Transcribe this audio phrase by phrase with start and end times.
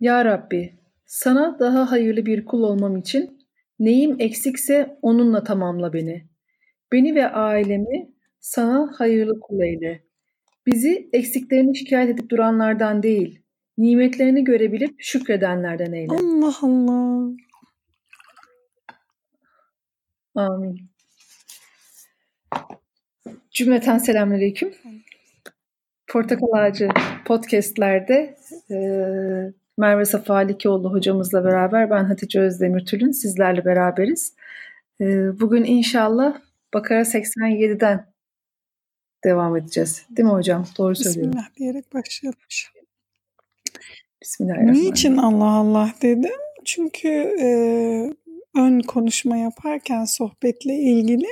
[0.00, 0.74] Ya Rabbi,
[1.06, 3.46] sana daha hayırlı bir kul olmam için
[3.78, 6.28] neyim eksikse onunla tamamla beni.
[6.92, 10.04] Beni ve ailemi sana hayırlı kul eyle.
[10.66, 13.42] Bizi eksiklerini şikayet edip duranlardan değil,
[13.78, 16.12] nimetlerini görebilip şükredenlerden eyle.
[16.12, 17.32] Allah Allah.
[20.34, 20.90] Amin.
[23.50, 24.74] Cümleten selamünaleyküm.
[26.06, 26.88] Portakal Ağacı
[27.24, 28.36] podcastlerde
[28.70, 28.78] e,
[29.78, 34.34] Merve Safa Alikioğlu hocamızla beraber ben Hatice Özdemir Tülün sizlerle beraberiz.
[35.00, 35.04] E,
[35.40, 36.40] bugün inşallah
[36.74, 38.06] Bakara 87'den
[39.24, 40.06] devam edeceğiz.
[40.10, 40.66] Değil mi hocam?
[40.78, 41.32] Doğru söylüyorum.
[41.32, 42.38] Bismillah diyerek başlayalım.
[44.22, 44.90] Bismillahirrahmanirrahim.
[44.90, 46.40] Niçin Allah Allah dedim?
[46.64, 47.08] Çünkü
[47.40, 47.48] e,
[48.56, 51.28] ön konuşma yaparken sohbetle ilgili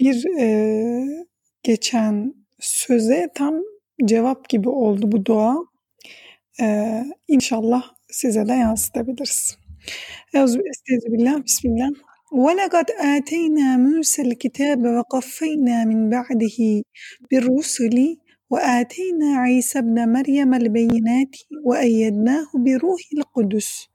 [0.00, 1.26] bir e,
[1.62, 3.54] geçen söze tam
[4.04, 5.69] cevap gibi oldu bu dua.
[6.60, 9.56] Ee, inşallah size de yansıtabiliriz.
[10.34, 11.90] Estağfirullah, Bismillah.
[12.32, 16.58] وَلَقَدْ آتَيْنَا مُوسَى الْكِتَابَ وَقَفَّيْنَا مِنْ بَعْدِهِ
[17.30, 17.96] بِالرُّسُلِ
[18.50, 23.88] وآتينا عيسى ابن مريم البينات وأيدناه بروح القدس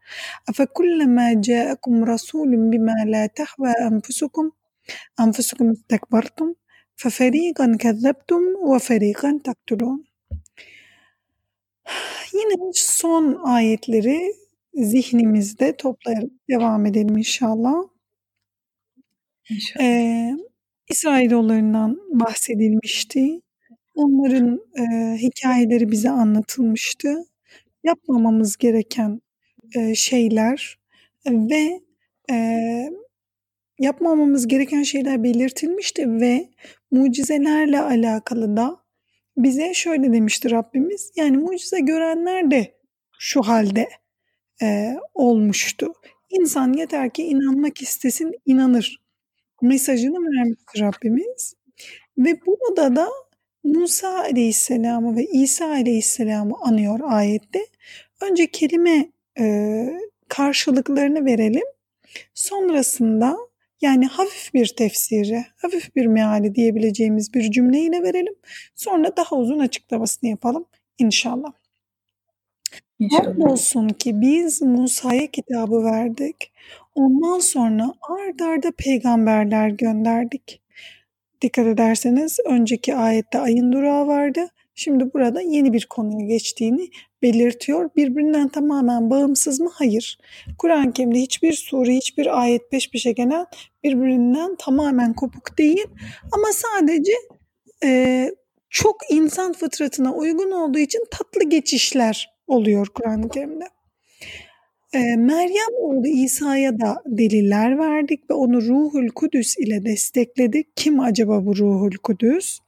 [0.50, 4.46] أفكلما جاءكم رسول بما لا تهوى أنفسكم
[5.20, 6.54] أنفسكم استكبرتم
[7.02, 10.05] فَفَر۪يقًا كَذَّبْتُمْ وَفَر۪يقًا تَقْتُلُونَ
[12.36, 14.34] Yine son ayetleri
[14.74, 17.76] zihnimizde toplayarak devam edelim inşallah.
[19.50, 19.86] İnşallah.
[19.86, 20.32] Ee,
[20.90, 23.42] İsrailoğullarından bahsedilmişti.
[23.96, 27.26] Onların e, hikayeleri bize anlatılmıştı.
[27.84, 29.22] Yapmamamız gereken
[29.76, 30.80] e, şeyler
[31.26, 31.82] ve
[32.32, 32.36] e,
[33.80, 36.50] yapmamamız gereken şeyler belirtilmişti ve
[36.92, 38.85] mucizelerle alakalı da
[39.38, 41.12] bize şöyle demişti Rabbimiz.
[41.16, 42.76] Yani mucize görenler de
[43.20, 43.90] şu halde
[44.62, 45.94] e, olmuştu.
[46.30, 49.06] İnsan yeter ki inanmak istesin, inanır.
[49.62, 51.54] Mesajını vermiştir Rabbimiz.
[52.18, 53.10] Ve burada da
[53.64, 57.66] Musa Aleyhisselam'ı ve İsa Aleyhisselam'ı anıyor ayette.
[58.22, 59.86] Önce kelime e,
[60.30, 61.66] karşılıklarını verelim.
[62.34, 63.38] Sonrasında
[63.82, 68.36] yani hafif bir tefsiri, hafif bir meali diyebileceğimiz bir cümleyle verelim.
[68.76, 70.66] Sonra daha uzun açıklamasını yapalım
[71.00, 71.52] inşallah.
[73.00, 73.52] İnşallah.
[73.52, 76.52] olsun ki biz Musa'ya kitabı verdik.
[76.96, 80.62] Ondan sonra ard arda peygamberler gönderdik.
[81.42, 84.48] Dikkat ederseniz önceki ayette ayın durağı vardı.
[84.76, 86.90] Şimdi burada yeni bir konuya geçtiğini
[87.22, 87.90] belirtiyor.
[87.96, 89.70] Birbirinden tamamen bağımsız mı?
[89.74, 90.18] Hayır.
[90.58, 93.46] Kur'an-ı Kerim'de hiçbir sure, hiçbir ayet peş peşe gelen
[93.84, 95.86] birbirinden tamamen kopuk değil.
[96.32, 97.14] Ama sadece
[97.84, 98.32] e,
[98.70, 103.66] çok insan fıtratına uygun olduğu için tatlı geçişler oluyor Kur'an-ı Kerim'de.
[104.94, 110.78] E, Meryem oğlu İsa'ya da deliller verdik ve onu Ruhul Kudüs ile destekledik.
[110.78, 112.60] Kim acaba bu Ruhul Kudüs?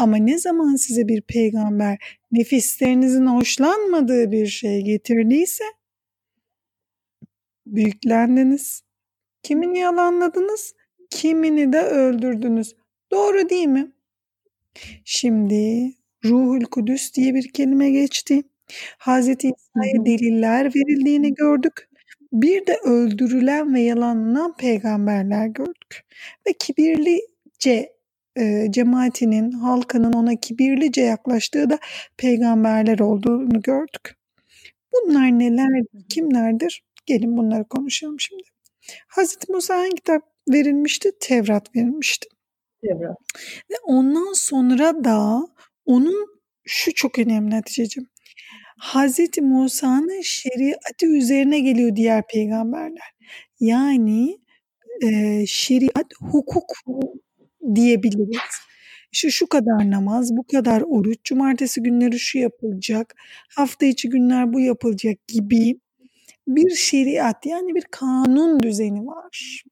[0.00, 1.98] Ama ne zaman size bir peygamber
[2.32, 5.64] nefislerinizin hoşlanmadığı bir şey getirdiyse
[7.66, 8.82] büyüklendiniz.
[9.42, 10.74] Kimini yalanladınız,
[11.10, 12.76] kimini de öldürdünüz.
[13.12, 13.92] Doğru değil mi?
[15.04, 15.92] Şimdi
[16.24, 18.42] Ruhul Kudüs diye bir kelime geçti.
[18.98, 21.88] Hazreti İsa'ya deliller verildiğini gördük.
[22.32, 26.06] Bir de öldürülen ve yalanlanan peygamberler gördük.
[26.46, 27.99] Ve kibirlice
[28.38, 31.78] e, cemaatinin, halkının ona kibirlice yaklaştığı da
[32.16, 34.16] peygamberler olduğunu gördük.
[34.92, 36.82] Bunlar neler, kimlerdir?
[37.06, 38.42] Gelin bunları konuşalım şimdi.
[39.08, 41.10] Hazreti Musa hangi kitap verilmişti?
[41.20, 42.28] Tevrat verilmişti.
[42.82, 43.16] Tevrat.
[43.70, 45.48] Ve ondan sonra da
[45.84, 48.06] onun şu çok önemli Hatice'cim.
[48.78, 53.12] Hazreti Musa'nın şeriatı üzerine geliyor diğer peygamberler.
[53.60, 54.38] Yani
[55.02, 56.72] e, şeriat hukuk
[57.74, 58.60] diyebiliriz.
[59.12, 63.14] İşte şu kadar namaz, bu kadar oruç, cumartesi günleri şu yapılacak,
[63.56, 65.80] hafta içi günler bu yapılacak gibi
[66.48, 69.64] bir şeriat yani bir kanun düzeni var.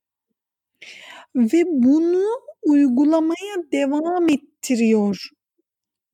[1.37, 2.25] Ve bunu
[2.63, 5.29] uygulamaya devam ettiriyor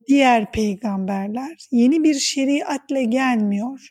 [0.06, 1.67] diğer peygamberler.
[1.70, 3.88] Yeni bir şeriatle gelmiyor.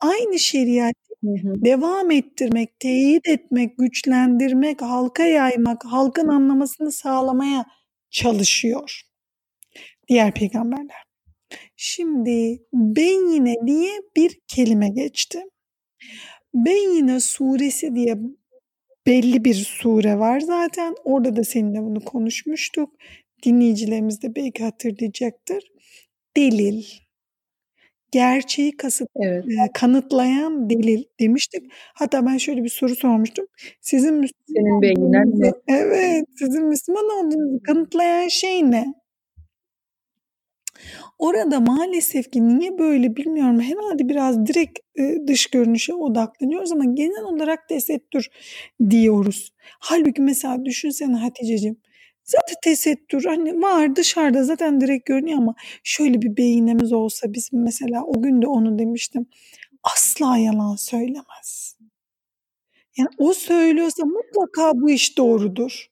[0.00, 7.64] Aynı şeriat Devam ettirmek, teyit etmek, güçlendirmek, halka yaymak, halkın anlamasını sağlamaya
[8.10, 9.02] çalışıyor
[10.08, 11.02] diğer peygamberler.
[11.76, 15.42] Şimdi Beyyine diye bir kelime geçti.
[16.54, 18.18] Beyyine suresi diye
[19.06, 20.94] belli bir sure var zaten.
[21.04, 22.94] Orada da seninle bunu konuşmuştuk.
[23.42, 25.64] Dinleyicilerimiz de belki hatırlayacaktır.
[26.36, 26.84] Delil.
[28.12, 29.44] Gerçeği kasıt, Evet.
[29.44, 31.62] e, kanıtlayan delil demiştik.
[31.94, 33.46] Hatta ben şöyle bir soru sormuştum.
[33.80, 35.18] Sizin Müslüman Senin ne?
[35.18, 38.94] olduğunuzu, evet, sizin Müslüman olduğunuzu kanıtlayan şey ne?
[41.18, 43.60] Orada maalesef ki niye böyle bilmiyorum.
[43.60, 48.28] Herhalde biraz direkt e, dış görünüşe odaklanıyoruz ama genel olarak tesettür
[48.90, 49.52] diyoruz.
[49.80, 51.76] Halbuki mesela düşünsene Hatice'cim.
[52.28, 55.54] Zaten tesettür hani var dışarıda zaten direkt görünüyor ama
[55.84, 59.26] şöyle bir beynimiz olsa bizim mesela o gün de onu demiştim.
[59.82, 61.76] Asla yalan söylemez.
[62.96, 65.86] Yani o söylüyorsa mutlaka bu iş doğrudur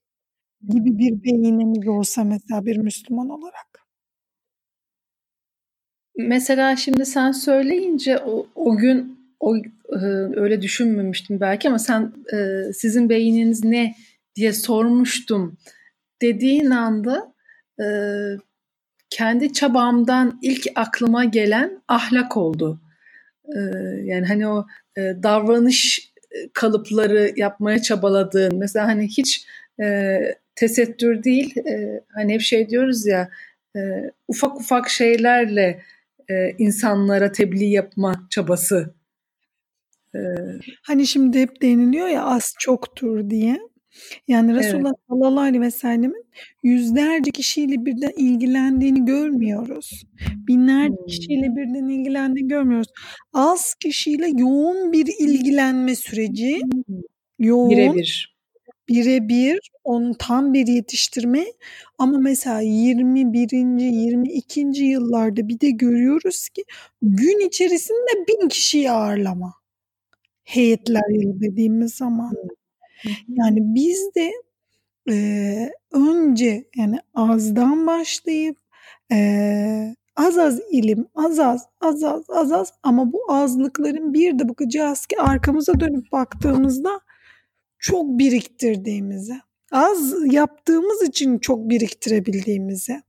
[0.69, 3.87] gibi bir beynimiz olsa mesela bir Müslüman olarak.
[6.17, 9.63] Mesela şimdi sen söyleyince o, o gün o e,
[10.37, 13.95] öyle düşünmemiştim belki ama sen e, sizin beyniniz ne
[14.35, 15.59] diye sormuştum
[16.23, 17.35] dediğin anda
[17.81, 17.87] e,
[19.11, 22.81] kendi çabamdan ilk aklıma gelen ahlak oldu.
[23.57, 23.61] E,
[24.05, 24.67] yani hani o
[24.97, 26.13] e, davranış
[26.53, 29.47] kalıpları yapmaya çabaladığın mesela hani hiç
[29.83, 30.19] e,
[30.55, 33.29] tesettür değil e, hani hep şey diyoruz ya
[33.77, 33.81] e,
[34.29, 35.83] ufak ufak şeylerle
[36.31, 38.95] e, insanlara tebliğ yapma çabası.
[40.15, 40.19] E,
[40.83, 43.59] hani şimdi hep deniliyor ya az çoktur diye.
[44.29, 44.99] Yani Resulullah evet.
[45.09, 46.25] sallallahu aleyhi ve sellemin
[46.63, 50.03] yüzlerce kişiyle birden ilgilendiğini görmüyoruz.
[50.49, 51.07] Binlerce hmm.
[51.07, 52.89] kişiyle birden ilgilendiğini görmüyoruz.
[53.33, 56.61] Az kişiyle yoğun bir ilgilenme süreci.
[57.39, 57.71] Yoğun.
[57.71, 58.37] Birebir.
[58.89, 61.45] Birebir onun tam bir yetiştirme
[61.99, 63.53] ama mesela 21.
[63.53, 64.61] 22.
[64.85, 66.65] yıllarda bir de görüyoruz ki
[67.03, 69.55] gün içerisinde bin kişiyi ağırlama.
[70.45, 72.35] Heyetler yılı dediğimiz zaman.
[73.29, 74.33] Yani biz de
[75.11, 78.57] e, önce yani azdan başlayıp
[79.13, 84.49] e, az az ilim, az az, az az, az az ama bu azlıkların bir de
[84.49, 87.01] bakacağız ki arkamıza dönüp baktığımızda
[87.79, 89.35] çok biriktirdiğimizi,
[89.73, 93.03] az yaptığımız için çok biriktirebildiğimizi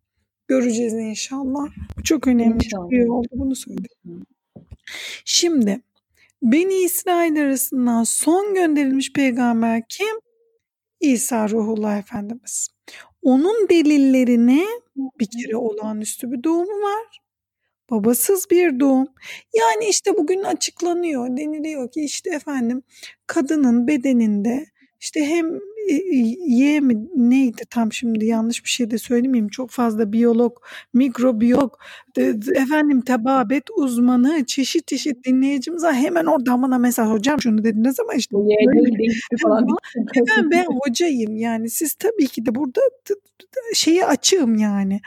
[0.47, 1.65] göreceğiz inşallah.
[1.97, 2.89] Bu çok önemli inşallah.
[2.89, 4.25] bir oldu bunu söyledim.
[5.25, 5.81] Şimdi
[6.41, 10.19] Beni İsrail arasından son gönderilmiş peygamber kim?
[10.99, 12.67] İsa Ruhullah Efendimiz.
[13.21, 17.21] Onun delillerine bir kere olağanüstü bir doğumu var.
[17.91, 19.07] Babasız bir doğum.
[19.53, 21.37] Yani işte bugün açıklanıyor.
[21.37, 22.83] Deniliyor ki işte efendim
[23.27, 24.65] kadının bedeninde
[24.99, 25.59] işte hem
[26.47, 29.47] Y mi neydi tam şimdi yanlış bir şey de söylemeyeyim.
[29.49, 30.57] Çok fazla biyolog,
[30.93, 31.73] mikrobiyolog,
[32.55, 35.95] efendim tebabet uzmanı, çeşit çeşit dinleyicimiz var.
[35.95, 38.35] Hemen oradan bana mesaj hocam şunu dediniz ama işte
[39.43, 39.67] falan.
[40.27, 42.81] ben, ben hocayım yani siz tabii ki de burada
[43.73, 45.01] şeyi açığım yani.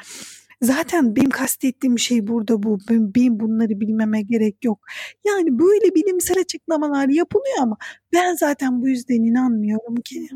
[0.62, 2.79] Zaten benim kastettiğim şey burada bu.
[2.91, 4.81] Benim bunları bilmeme gerek yok.
[5.27, 7.77] Yani böyle bilimsel açıklamalar yapılıyor ama
[8.12, 10.29] ben zaten bu yüzden inanmıyorum ki.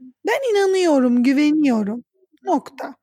[0.00, 2.04] Ben inanıyorum, güveniyorum.
[2.44, 2.94] Nokta.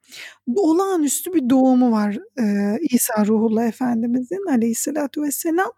[0.56, 5.72] Olağanüstü bir doğumu var e, İsa Ruhullah Efendimizin aleyhissalatü vesselam.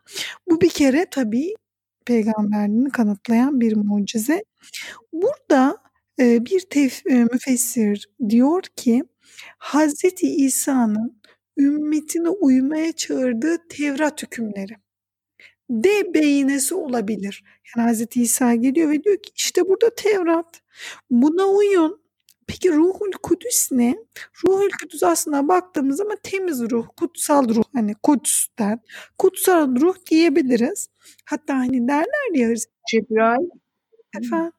[0.50, 1.54] Bu bir kere tabii
[2.06, 4.44] peygamberliğini kanıtlayan bir mucize.
[5.14, 5.78] Burada
[6.20, 9.04] e, bir tef, e, müfessir diyor ki
[9.58, 11.22] Hazreti İsa'nın
[11.58, 14.74] ümmetine uymaya çağırdığı Tevrat hükümleri
[15.70, 17.44] de beynesi olabilir.
[17.78, 20.62] Yani Hazreti İsa geliyor ve diyor ki işte burada Tevrat.
[21.10, 22.06] Buna uyun.
[22.48, 23.96] Peki ruhul kudüs ne?
[24.46, 28.80] Ruhul kudüs aslında baktığımız zaman temiz ruh, kutsal ruh hani kudüsten
[29.18, 30.90] kutsal ruh diyebiliriz.
[31.26, 32.56] Hatta hani derler ya
[32.92, 33.50] Cebrail.
[34.18, 34.52] Efendim?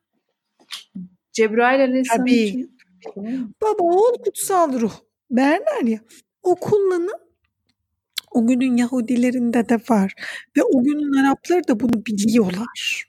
[1.32, 2.68] Cebrail aleyhisselam Tabii.
[3.62, 4.94] Baba oğul kutsal ruh
[5.30, 6.00] derler ya.
[6.42, 7.25] O kullanım
[8.36, 10.14] o günün Yahudilerinde de var
[10.56, 13.04] ve o günün Arapları da bunu biliyorlar.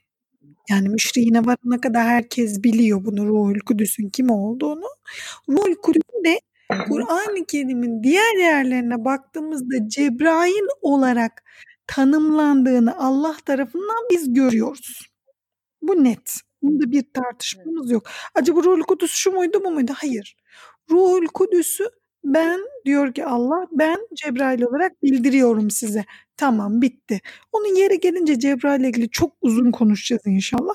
[0.70, 4.86] Yani müşriğine varana kadar herkes biliyor bunu Ruhul Kudüs'ün kim olduğunu.
[5.48, 6.40] Ruhul Kudüs'ün de
[6.88, 11.44] Kur'an-ı Kerim'in diğer yerlerine baktığımızda Cebrail olarak
[11.86, 15.10] tanımlandığını Allah tarafından biz görüyoruz.
[15.82, 16.32] Bu net.
[16.62, 18.02] Bunda bir tartışmamız yok.
[18.34, 19.92] Acaba Ruhul Kudüs şu muydu bu muydu?
[19.96, 20.36] Hayır.
[20.90, 21.84] Ruhul Kudüs'ü
[22.24, 26.04] ben diyor ki Allah ben Cebrail olarak bildiriyorum size.
[26.36, 27.20] Tamam bitti.
[27.52, 30.74] Onun yeri gelince Cebrail ile ilgili çok uzun konuşacağız inşallah.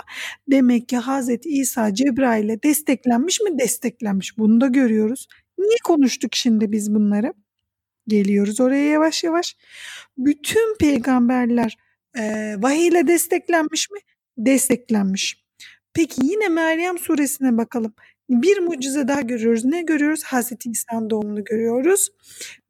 [0.51, 3.59] Demek ki Hazreti İsa Cebrail'e desteklenmiş mi?
[3.59, 4.37] Desteklenmiş.
[4.37, 5.27] Bunu da görüyoruz.
[5.57, 7.33] Niye konuştuk şimdi biz bunları?
[8.07, 9.57] Geliyoruz oraya yavaş yavaş.
[10.17, 11.77] Bütün peygamberler
[12.17, 13.99] e, vahiy ile desteklenmiş mi?
[14.37, 15.43] Desteklenmiş.
[15.93, 17.93] Peki yine Meryem suresine bakalım.
[18.29, 19.65] Bir mucize daha görüyoruz.
[19.65, 20.23] Ne görüyoruz?
[20.23, 22.09] Hazreti İsa'nın doğumunu görüyoruz.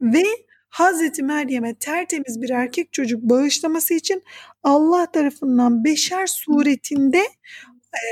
[0.02, 0.24] Ve
[0.70, 4.24] Hazreti Meryem'e tertemiz bir erkek çocuk bağışlaması için
[4.64, 7.24] Allah tarafından beşer suretinde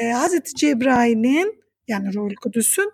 [0.01, 2.91] e, Hazreti Cebrail'in yani Ruhul Kudüs'ün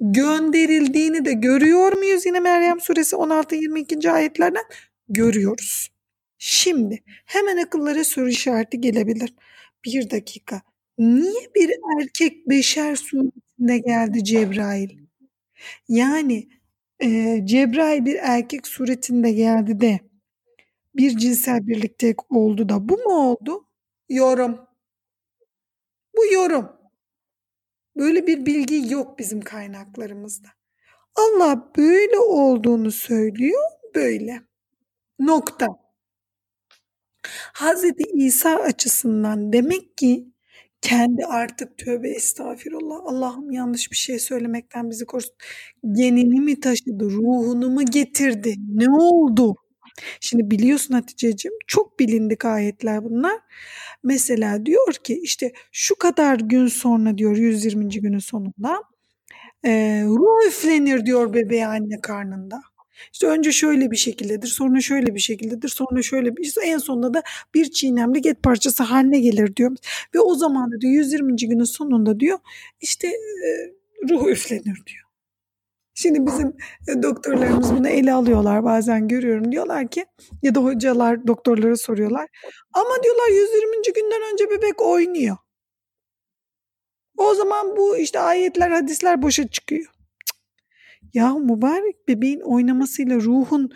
[0.00, 4.10] gönderildiğini de görüyor muyuz yine Meryem suresi 16-22.
[4.10, 4.64] ayetlerden?
[5.08, 5.88] Görüyoruz.
[6.38, 9.34] Şimdi hemen akıllara soru işareti gelebilir.
[9.84, 10.62] Bir dakika.
[10.98, 13.47] Niye bir erkek beşer suretinde
[13.78, 14.90] geldi Cebrail?
[15.88, 16.48] Yani
[17.00, 20.00] e, Cebrail bir erkek suretinde geldi de
[20.96, 23.66] bir cinsel birliktelik oldu da bu mu oldu?
[24.10, 24.60] Yorum.
[26.16, 26.68] Bu yorum.
[27.96, 30.48] Böyle bir bilgi yok bizim kaynaklarımızda.
[31.16, 33.62] Allah böyle olduğunu söylüyor,
[33.94, 34.42] böyle.
[35.20, 35.66] Nokta.
[37.54, 40.28] Hazreti İsa açısından demek ki
[40.82, 45.34] kendi artık tövbe estağfirullah Allah'ım yanlış bir şey söylemekten bizi korusun.
[45.92, 48.54] Genini mi taşıdı, ruhunu mu getirdi?
[48.68, 49.56] Ne oldu?
[50.20, 53.38] Şimdi biliyorsun Hatice'cim çok bilindik ayetler bunlar.
[54.04, 58.00] Mesela diyor ki işte şu kadar gün sonra diyor 120.
[58.00, 58.82] günün sonunda
[59.64, 62.62] e, ruh üflenir diyor bebeğe anne karnında.
[63.12, 67.22] İşte önce şöyle bir şekildedir, sonra şöyle bir şekildedir, sonra şöyle bir en sonunda da
[67.54, 69.76] bir çiğnemlik et parçası haline gelir diyor.
[70.14, 71.36] Ve o zaman da diyor 120.
[71.36, 72.38] günün sonunda diyor
[72.80, 73.48] işte e,
[74.10, 75.08] ruh üflenir diyor.
[75.94, 76.56] Şimdi bizim
[76.88, 79.52] e, doktorlarımız bunu ele alıyorlar bazen görüyorum.
[79.52, 80.06] Diyorlar ki
[80.42, 82.28] ya da hocalar doktorlara soruyorlar.
[82.74, 83.76] Ama diyorlar 120.
[83.94, 85.36] günden önce bebek oynuyor.
[87.16, 89.86] O zaman bu işte ayetler hadisler boşa çıkıyor.
[91.14, 93.70] Ya mübarek bebeğin oynamasıyla ruhun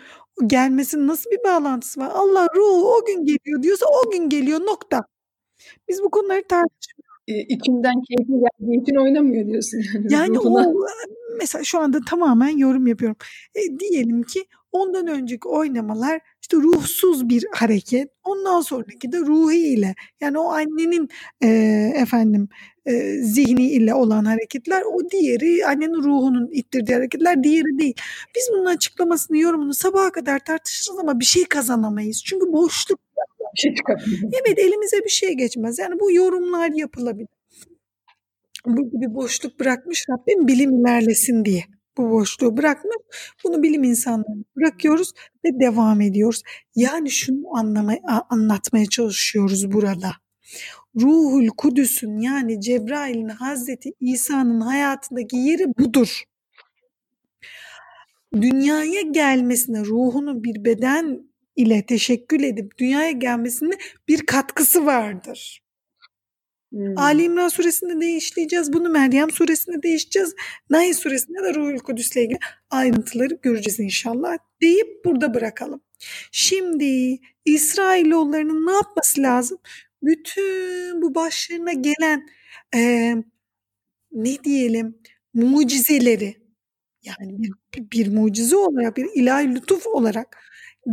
[0.47, 2.11] gelmesinin nasıl bir bağlantısı var?
[2.13, 5.01] Allah ruhu o gün geliyor diyorsa o gün geliyor nokta.
[5.89, 7.13] Biz bu konuları tartışmıyoruz.
[7.27, 9.77] E, içinden keyfi geldiği için oynamıyor diyorsun.
[9.93, 10.73] Yani, yani o
[11.39, 13.17] mesela şu anda tamamen yorum yapıyorum.
[13.55, 18.09] E, diyelim ki ondan önceki oynamalar işte ruhsuz bir hareket.
[18.23, 21.09] Ondan sonraki de ruhi ile yani o annenin
[21.43, 21.47] e,
[21.95, 22.49] efendim
[22.85, 27.95] e, zihni ile olan hareketler o diğeri annenin ruhunun ittirdiği hareketler diğeri değil.
[28.35, 32.23] Biz bunun açıklamasını yorumunu sabaha kadar tartışırız ama bir şey kazanamayız.
[32.23, 32.99] Çünkü boşluk
[33.55, 33.75] bir şey
[34.45, 35.79] Evet elimize bir şey geçmez.
[35.79, 37.27] Yani bu yorumlar yapılabilir.
[38.65, 41.63] Burada bir boşluk bırakmış Rabbim bilim ilerlesin diye.
[41.97, 42.95] Bu boşluğu bırakmış.
[43.43, 45.11] Bunu bilim insanlarına bırakıyoruz
[45.45, 46.41] ve devam ediyoruz.
[46.75, 50.11] Yani şunu anlamaya, anlatmaya çalışıyoruz burada.
[51.01, 56.23] Ruhul Kudüs'ün yani Cebrail'in Hazreti İsa'nın hayatındaki yeri budur.
[58.41, 65.63] Dünyaya gelmesine ruhunu bir beden ile teşekkül edip dünyaya gelmesinde bir katkısı vardır.
[66.73, 66.97] Hmm.
[66.97, 68.73] Ali İmran suresinde de işleyeceğiz.
[68.73, 70.35] Bunu Meryem suresinde de işleyeceğiz.
[70.69, 75.81] Nail suresinde de Ruhul Kudüs'le ilgili ayrıntıları göreceğiz inşallah deyip burada bırakalım.
[76.31, 79.57] Şimdi İsrailoğullarının ne yapması lazım?
[80.03, 82.27] Bütün bu başlarına gelen
[82.75, 83.13] e,
[84.11, 84.97] ne diyelim
[85.33, 86.37] mucizeleri
[87.03, 87.51] yani bir,
[87.91, 90.37] bir mucize olarak bir ilahi lütuf olarak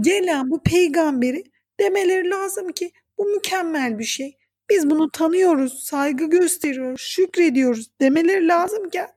[0.01, 1.45] gelen bu peygamberi
[1.81, 4.37] demeleri lazım ki bu mükemmel bir şey.
[4.71, 9.09] Biz bunu tanıyoruz, saygı gösteriyoruz, şükrediyoruz demeleri lazımken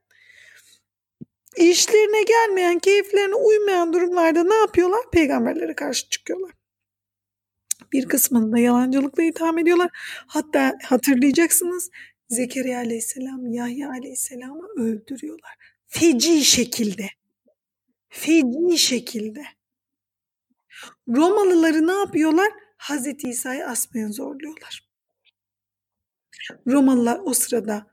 [1.58, 5.02] işlerine gelmeyen, keyiflerine uymayan durumlarda ne yapıyorlar?
[5.12, 6.52] Peygamberlere karşı çıkıyorlar.
[7.94, 9.90] Bir kısmını da yalancılıkla itham ediyorlar.
[10.28, 11.90] Hatta hatırlayacaksınız
[12.30, 15.56] Zekeriya aleyhisselam, Yahya aleyhisselamı öldürüyorlar.
[15.88, 17.08] Feci şekilde.
[18.10, 19.44] Feci şekilde.
[21.08, 22.52] Romalıları ne yapıyorlar?
[22.78, 24.90] Hazreti İsa'yı asmaya zorluyorlar.
[26.68, 27.88] Romalılar o sırada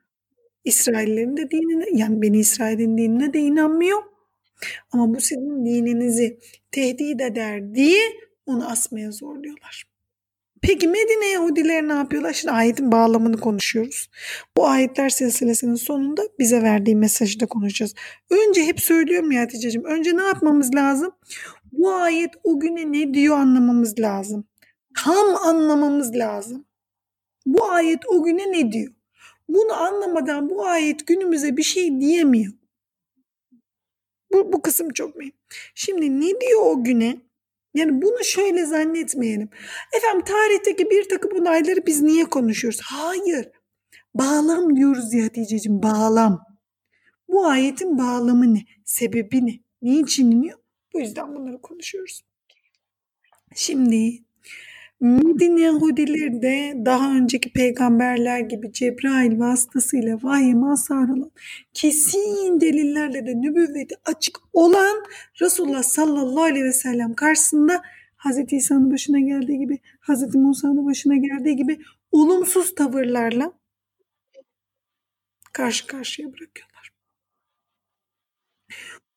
[0.65, 4.03] İsraillerin de dinine yani Beni İsrail'in dinine de inanmıyor.
[4.93, 6.39] Ama bu sizin dininizi
[6.71, 8.03] tehdit eder diye
[8.47, 9.90] onu asmaya zorluyorlar.
[10.63, 12.33] Peki Medine Yahudileri ne yapıyorlar?
[12.33, 14.11] Şimdi ayetin bağlamını konuşuyoruz.
[14.57, 17.95] Bu ayetler silsilesinin sonunda bize verdiği mesajı da konuşacağız.
[18.31, 19.85] Önce hep söylüyorum ya Hatice'cim.
[19.85, 21.13] Önce ne yapmamız lazım?
[21.73, 24.45] Bu ayet o güne ne diyor anlamamız lazım.
[25.05, 26.65] Tam anlamamız lazım.
[27.47, 28.93] Bu ayet o güne ne diyor?
[29.49, 32.53] Bunu anlamadan bu ayet günümüze bir şey diyemiyor.
[34.33, 35.33] Bu, bu kısım çok mühim.
[35.75, 37.30] Şimdi ne diyor o güne?
[37.75, 39.49] Yani bunu şöyle zannetmeyelim.
[39.97, 42.81] Efendim tarihteki bir takım olayları biz niye konuşuyoruz?
[42.85, 43.49] Hayır.
[44.15, 46.45] Bağlam diyoruz ya Hatice'cim bağlam.
[47.29, 48.65] Bu ayetin bağlamı ne?
[48.85, 49.53] Sebebi ne?
[49.83, 50.59] Niçin iniyor?
[50.95, 52.21] Bu yüzden bunları konuşuyoruz.
[53.55, 54.25] Şimdi
[55.01, 61.31] Medin Yahudileri de daha önceki peygamberler gibi Cebrail vasıtasıyla vahiy mazhar olan
[61.75, 65.05] kesin delillerle de nübüvveti açık olan
[65.41, 67.83] Resulullah sallallahu aleyhi ve sellem karşısında
[68.17, 68.53] Hz.
[68.53, 70.35] İsa'nın başına geldiği gibi, Hz.
[70.35, 71.79] Musa'nın başına geldiği gibi
[72.13, 73.53] olumsuz tavırlarla
[75.53, 76.93] karşı karşıya bırakıyorlar.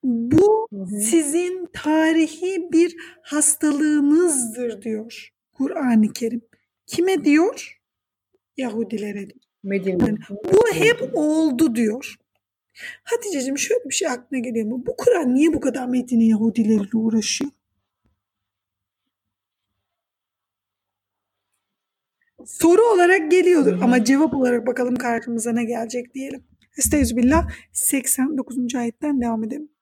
[0.03, 0.67] Bu
[0.99, 6.41] sizin tarihi bir hastalığınızdır diyor Kur'an-ı Kerim.
[6.85, 7.81] Kime diyor?
[8.57, 9.39] Yahudilere diyor.
[9.63, 10.05] Medine.
[10.05, 12.15] Yani bu hep oldu diyor.
[13.03, 14.83] Hatice'cim şöyle bir şey aklına geliyor mu?
[14.87, 17.51] Bu Kur'an niye bu kadar Medine Yahudileriyle uğraşıyor?
[22.45, 26.43] Soru olarak geliyordur ama cevap olarak bakalım karşımıza ne gelecek diyelim.
[26.77, 28.75] Estağfirullah 89.
[28.75, 29.72] ayetten devam edelim.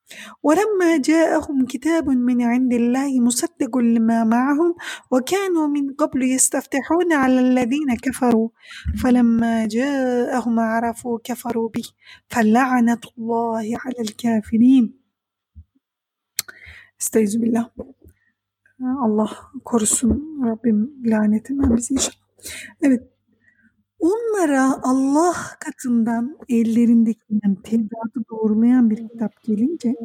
[0.43, 4.75] وَلَمَّا جَاءَهُمْ كِتَابٌ مِنْ عِنْدِ اللّٰهِ مُصَدِّقٌ لِمَا مَعَهُمْ
[5.11, 8.49] وَكَانُوا مِنْ قَبْلُ يَسْتَفْتِحُونَ عَلَى الَّذِينَ كَفَرُوا
[9.03, 11.87] فَلَمَّا جَاءَهُمْ عَرَفُوا كَفَرُوا بِهِ
[12.33, 15.01] فَلَعْنَةُ اللّٰهِ عَلَى الْكَافِرِينَ
[17.01, 17.69] Estağfirullah.
[19.05, 19.31] Allah
[19.65, 22.15] korusun Rabbim lanetinden bizi inşallah.
[22.81, 23.03] Evet.
[24.01, 29.95] Onlara Allah katından ellerindekinden Tevrat'ı doğrulayan bir kitap gelince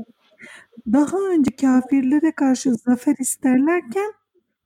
[0.92, 4.12] daha önce kafirlere karşı zafer isterlerken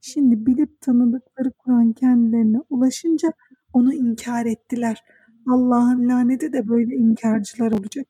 [0.01, 3.33] şimdi bilip tanıdıkları Kur'an kendilerine ulaşınca
[3.73, 5.05] onu inkar ettiler.
[5.49, 8.07] Allah'ın laneti de böyle inkarcılar olacak.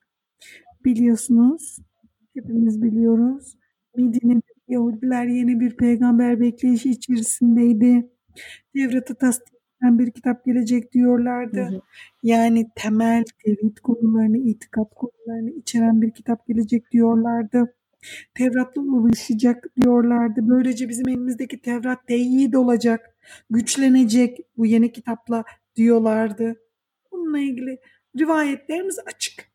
[0.85, 1.79] Biliyorsunuz,
[2.35, 3.57] hepimiz biliyoruz.
[3.97, 8.11] Medine'de Yahudiler yeni bir peygamber bekleyişi içerisindeydi.
[8.75, 11.61] Tevrat'ı tasdik eden bir kitap gelecek Hı diyorlardı.
[11.61, 11.81] hı.
[12.23, 17.75] Yani temel tevhid konularını, itikat konularını içeren bir kitap gelecek diyorlardı.
[18.35, 20.41] Tevrat'la ulaşacak diyorlardı.
[20.49, 23.17] Böylece bizim elimizdeki Tevrat teyit olacak,
[23.51, 25.45] güçlenecek bu yeni kitapla
[25.77, 26.57] diyorlardı.
[27.13, 27.79] Bununla ilgili
[28.19, 29.51] rivayetlerimiz açık.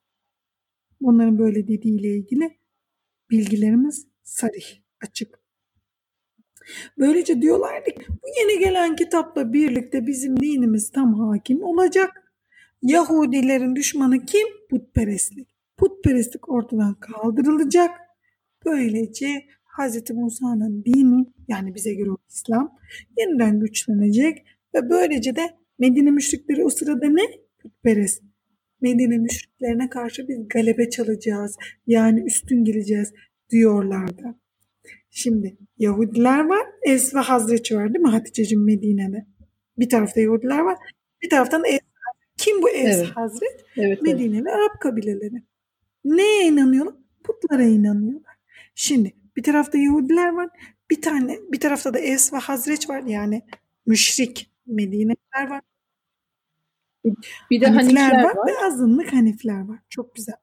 [1.02, 2.58] Onların böyle dediğiyle ilgili
[3.32, 4.66] bilgilerimiz sarih,
[5.02, 5.45] açık.
[6.98, 12.34] Böylece diyorlardı ki bu yeni gelen kitapla birlikte bizim dinimiz tam hakim olacak.
[12.82, 14.48] Yahudilerin düşmanı kim?
[14.70, 15.56] Putperestlik.
[15.78, 17.92] Putperestlik ortadan kaldırılacak.
[18.66, 19.46] Böylece
[19.78, 20.12] Hz.
[20.12, 22.78] Musa'nın dini yani bize göre İslam
[23.18, 27.24] yeniden güçlenecek ve böylece de Medine müşrikleri o sırada ne?
[27.60, 28.24] Putperest.
[28.82, 31.56] Medine müşriklerine karşı biz galebe çalacağız.
[31.88, 33.14] Yani üstün geleceğiz
[33.50, 34.36] diyorlardı.
[35.18, 39.26] Şimdi Yahudiler var, Es ve Hazreç var değil mi Hatice'cim Medine'de?
[39.78, 40.78] Bir tarafta Yahudiler var,
[41.22, 41.80] bir taraftan Es.
[42.38, 43.08] Kim bu Es Evet.
[43.16, 43.52] Hazreç?
[43.52, 44.02] Evet, evet.
[44.02, 45.44] Medine ve Arap kabileleri.
[46.06, 46.96] Neye inanıyorlar?
[47.24, 48.36] Putlara inanıyorlar.
[48.76, 50.50] Şimdi bir tarafta Yahudiler var,
[50.92, 53.42] bir tane bir tarafta da Es ve Hazreç var yani
[53.86, 55.62] müşrik Medine'ler var.
[57.52, 58.48] Bir de Hanifiler Hanifiler var, var.
[58.48, 59.80] ve azınlık Hanifler var.
[59.90, 60.36] Çok güzel.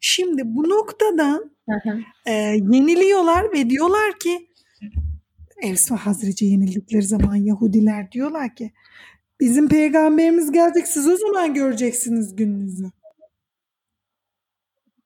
[0.00, 1.98] Şimdi bu noktada Hı hı.
[2.26, 2.32] e,
[2.70, 4.48] yeniliyorlar ve diyorlar ki
[5.62, 8.72] Evs ve Hazrece yenildikleri zaman Yahudiler diyorlar ki
[9.40, 12.90] bizim peygamberimiz gelecek siz o zaman göreceksiniz gününüzü.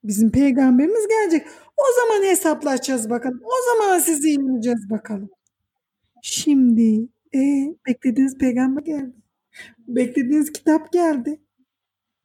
[0.04, 1.46] Bizim peygamberimiz gelecek.
[1.76, 3.40] O zaman hesaplaşacağız bakalım.
[3.44, 5.30] O zaman sizi yenileceğiz bakalım.
[6.22, 7.38] Şimdi e,
[7.88, 9.12] beklediğiniz peygamber geldi.
[9.78, 11.40] Beklediğiniz kitap geldi.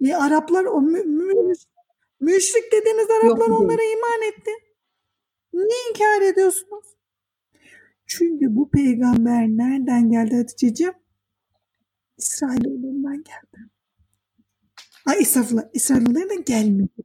[0.05, 1.53] E, Araplar o mü, mü-
[2.19, 4.51] müşrik dediğiniz Araplar Yok, onlara iman etti.
[5.53, 6.85] Niye inkar ediyorsunuz?
[8.05, 10.93] Çünkü bu peygamber nereden geldi Hatice'ciğim?
[12.17, 13.69] İsrailoğullarından geldi.
[15.05, 15.63] Ay estağfurullah.
[15.73, 17.03] İsrailoğullarından gelmedi.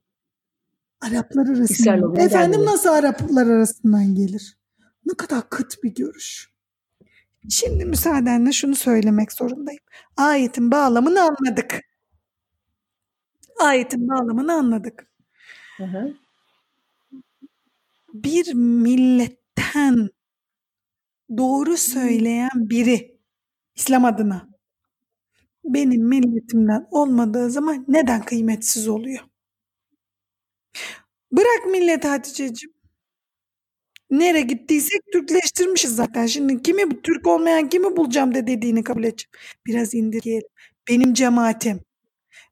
[1.01, 2.17] Araplar arasından.
[2.17, 2.67] Efendim gelmedi.
[2.67, 4.59] nasıl Araplar arasından gelir?
[5.07, 6.55] Ne kadar kıt bir görüş.
[7.51, 9.83] Şimdi müsaadenle şunu söylemek zorundayım.
[10.17, 11.81] Ayetin bağlamını anladık.
[13.61, 15.07] Ayetin bağlamını anladık.
[15.77, 16.15] Hı hı.
[18.15, 20.09] bir milletten
[21.37, 23.19] doğru söyleyen biri
[23.75, 24.49] İslam adına
[25.65, 29.21] benim milletimden olmadığı zaman neden kıymetsiz oluyor?
[31.33, 32.75] Bırak milleti Hatice'ciğim.
[34.11, 36.27] Nere gittiysek Türkleştirmişiz zaten.
[36.27, 39.31] Şimdi kimi Türk olmayan kimi bulacağım de dediğini kabul edeceğim.
[39.67, 40.49] Biraz indirgeyelim.
[40.89, 41.81] Benim cemaatim,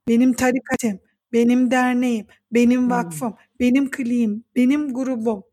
[0.08, 1.00] benim tarikatım,
[1.32, 2.90] benim derneğim, benim Hmm.
[2.90, 5.44] vakfım, benim kliğim, benim grubum,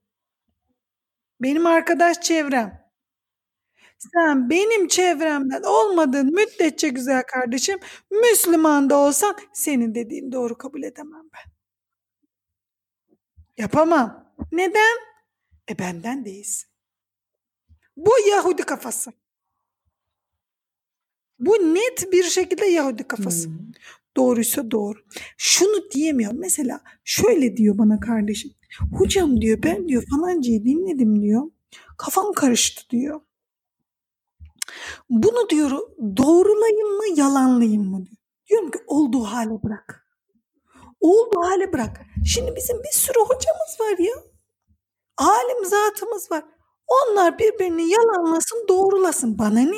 [1.42, 2.90] benim arkadaş çevrem.
[3.98, 7.80] Sen benim çevremden olmadığın müddetçe güzel kardeşim,
[8.12, 11.52] Müslüman da olsan senin dediğin doğru kabul edemem ben.
[13.58, 14.34] Yapamam.
[14.52, 14.98] Neden?
[15.72, 16.70] E benden değilsin.
[17.98, 19.14] Bu Yahudi kafası.
[21.40, 23.50] Bu net bir şekilde Yahudi kafası.
[23.50, 23.58] Hmm.
[24.18, 25.00] Doğruysa doğru.
[25.38, 26.32] Şunu diyemiyor.
[26.34, 28.52] Mesela şöyle diyor bana kardeşim.
[28.94, 31.52] Hocam diyor ben diyor falancayı dinledim diyor.
[31.98, 33.22] Kafam karıştı diyor.
[35.10, 35.72] Bunu diyor
[36.18, 38.18] doğrulayayım mı yalanlayayım mı diyor.
[38.50, 40.06] Diyorum ki olduğu hale bırak.
[41.00, 42.02] Olduğu hale bırak.
[42.26, 44.14] Şimdi bizim bir sürü hocamız var ya.
[45.18, 46.44] Alim zatımız var.
[46.88, 49.38] Onlar birbirini yalanlasın doğrulasın.
[49.38, 49.78] Bana ne?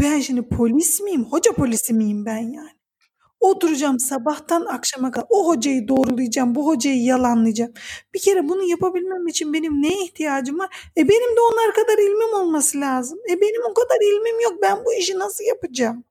[0.00, 1.24] Ben şimdi polis miyim?
[1.24, 2.81] Hoca polisi miyim ben yani?
[3.42, 7.72] Oturacağım sabahtan akşama kadar o hocayı doğrulayacağım, bu hocayı yalanlayacağım.
[8.14, 10.90] Bir kere bunu yapabilmem için benim neye ihtiyacım var?
[10.96, 13.18] E benim de onlar kadar ilmim olması lazım.
[13.30, 14.62] E benim o kadar ilmim yok.
[14.62, 16.04] Ben bu işi nasıl yapacağım?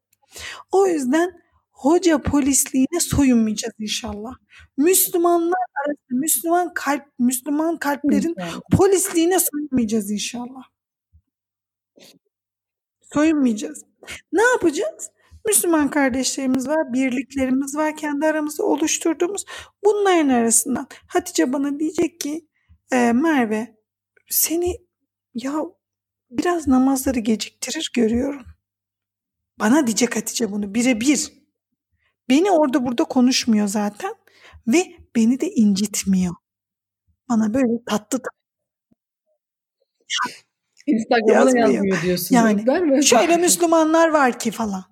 [0.72, 1.42] O yüzden
[1.72, 4.34] hoca polisliğine soyunmayacağız inşallah.
[4.78, 8.36] Müslümanlar arasında Müslüman kalp, Müslüman kalplerin
[8.72, 10.64] polisliğine soyunmayacağız inşallah.
[13.14, 13.84] Soyunmayacağız.
[14.32, 15.10] Ne yapacağız?
[15.46, 19.46] Müslüman kardeşlerimiz var, birliklerimiz var, kendi aramızda oluşturduğumuz.
[19.86, 22.48] Bunların arasından Hatice bana diyecek ki
[22.92, 23.76] e, Merve
[24.30, 24.78] seni
[25.34, 25.54] ya
[26.32, 28.46] biraz namazları geciktirir görüyorum.
[29.60, 31.34] Bana diyecek Hatice bunu birebir.
[32.30, 34.16] Beni orada burada konuşmuyor zaten
[34.68, 36.36] ve beni de incitmiyor.
[37.30, 38.42] Bana böyle tatlı tatlı
[40.88, 41.70] Instagram'a Yazmıyor.
[41.70, 42.36] yazmıyor diyorsun.
[42.36, 43.06] Yani değil mi?
[43.06, 44.91] şöyle Müslümanlar var ki falan.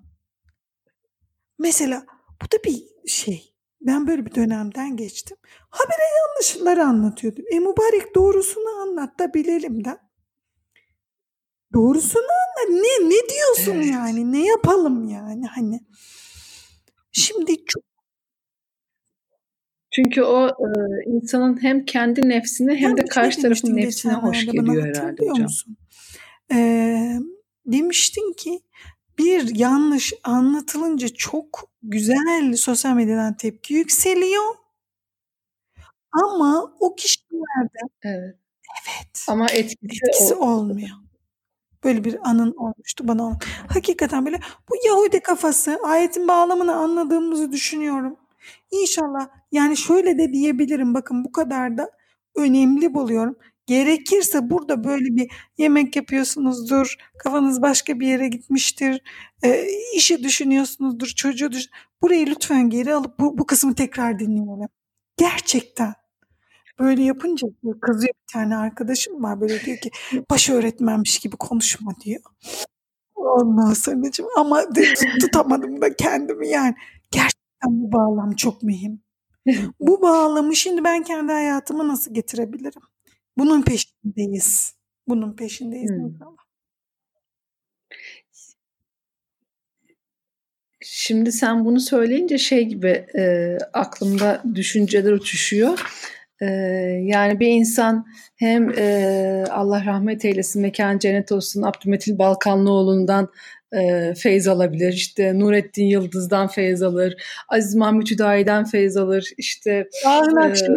[1.60, 2.06] Mesela
[2.41, 3.54] bu da bir şey.
[3.82, 5.38] Ben böyle bir dönemden geçtim.
[5.69, 7.45] Habire yanlışları anlatıyordum.
[7.52, 9.98] E mübarek doğrusunu anlat da bilelim de.
[11.74, 12.82] Doğrusunu anlat.
[12.84, 13.91] Ne ne diyorsun Evet.
[13.93, 14.32] yani?
[14.32, 15.80] Ne yapalım yani hani?
[17.12, 17.84] Şimdi çok
[19.91, 20.69] Çünkü o e,
[21.08, 25.22] insanın hem kendi nefsine hem Ben de bir şey karşı tarafın nefsine hoş geliyor herhalde
[25.22, 25.41] hocam.
[25.43, 25.78] musun?
[26.52, 27.19] Ee,
[27.65, 28.60] demiştin ki
[29.19, 34.55] bir yanlış anlatılınca çok güzel sosyal medyadan tepki yükseliyor.
[36.12, 38.36] Ama o kişilerde Evet.
[39.03, 40.89] evet Ama etkisi, etkisi olmuyor.
[41.84, 43.39] Böyle bir anın olmuştu bana.
[43.67, 48.17] Hakikaten böyle bu Yahudi kafası ayetin bağlamını anladığımızı düşünüyorum.
[48.71, 51.91] İnşallah yani şöyle de diyebilirim bakın bu kadar da
[52.36, 53.38] önemli buluyorum.
[53.69, 59.01] Gerekirse burada böyle bir yemek yapıyorsunuzdur, kafanız başka bir yere gitmiştir,
[59.43, 61.71] e, işi düşünüyorsunuzdur, çocuğu düşün.
[62.01, 64.67] Burayı lütfen geri alıp bu, bu kısmı tekrar dinleyelim.
[65.17, 65.93] Gerçekten.
[66.79, 67.47] Böyle yapınca
[67.82, 69.91] kızıyor bir tane arkadaşım var böyle diyor ki
[70.29, 72.21] baş öğretmenmiş gibi konuşma diyor.
[73.15, 74.63] Ondan sonracığım ama
[75.21, 76.75] tutamadım da kendimi yani.
[77.12, 79.01] Gerçekten bu bağlam çok mühim.
[79.79, 82.82] Bu bağlamı şimdi ben kendi hayatıma nasıl getirebilirim?
[83.39, 84.73] Bunun peşindeyiz.
[85.08, 86.06] Bunun peşindeyiz Hmm.
[86.08, 86.38] inşallah.
[90.82, 95.80] Şimdi sen bunu söyleyince şey gibi e, aklımda düşünceler uçuşuyor.
[96.41, 96.45] E,
[97.04, 103.30] yani bir insan hem e, Allah rahmet eylesin mekan cennet olsun Abdülmetin Balkanlıoğlu'ndan
[103.73, 104.93] e, feyz alabilir.
[104.93, 107.15] İşte Nurettin Yıldız'dan feyz alır.
[107.49, 109.32] Aziz Mahmut Hüdayi'den feyz alır.
[109.38, 110.67] İşte e, alır,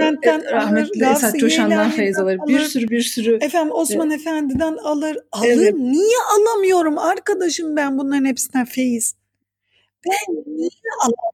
[0.53, 2.39] rahmetli Gavs-ı Esat Coşan'dan feyz alır.
[2.49, 2.65] Bir alır.
[2.65, 5.17] sürü bir sürü Efendim Osman Efendi'den alır.
[5.33, 5.47] Alır.
[5.49, 5.75] Evet.
[5.75, 9.15] Niye alamıyorum arkadaşım ben bunların hepsinden feyiz?
[10.07, 10.71] Ben niye
[11.03, 11.33] alamıyorum?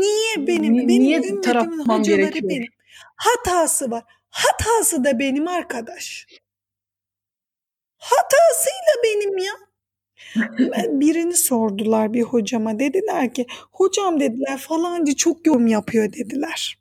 [0.00, 0.74] Niye benim?
[0.74, 2.50] Ni- benim niye ümmetimin hocaları gerekiyor?
[2.50, 2.68] benim.
[3.16, 4.04] Hatası var.
[4.30, 6.26] Hatası da benim arkadaş.
[7.96, 9.52] Hatasıyla benim ya.
[10.88, 12.78] Birini sordular bir hocama.
[12.78, 16.78] Dediler ki hocam dediler falancı çok yorum yapıyor dediler.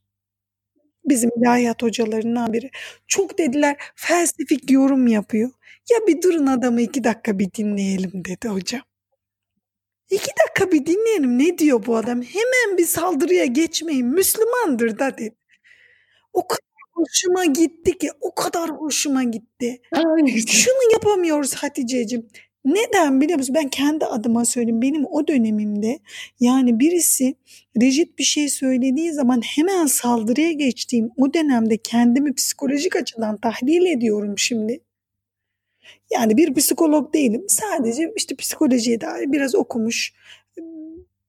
[1.06, 2.71] Bizim ilahiyat hocalarından biri.
[3.08, 5.49] Çok dediler felsefik yorum yapıyor.
[5.91, 8.82] Ya bir durun adamı iki dakika bir dinleyelim dedi hocam.
[10.10, 12.21] İki dakika bir dinleyelim ne diyor bu adam?
[12.21, 14.08] Hemen bir saldırıya geçmeyin.
[14.08, 15.36] Müslümandır da dedi.
[16.34, 19.82] O kadar hoşuma gitti ki o kadar hoşuma gitti.
[19.91, 20.38] Ay.
[20.47, 22.27] Şunu yapamıyoruz Hatice'cim.
[22.65, 23.56] Neden biliyor musun?
[23.56, 24.82] Ben kendi adıma söyleyeyim.
[24.82, 25.99] Benim o dönemimde
[26.39, 27.36] yani birisi
[27.82, 34.38] rigid bir şey söylediği zaman hemen saldırıya geçtiğim o dönemde kendimi psikolojik açıdan tahlil ediyorum
[34.38, 34.80] şimdi.
[36.12, 37.45] Yani bir psikolog değilim.
[37.47, 40.13] Sadece işte psikolojiye dair biraz okumuş,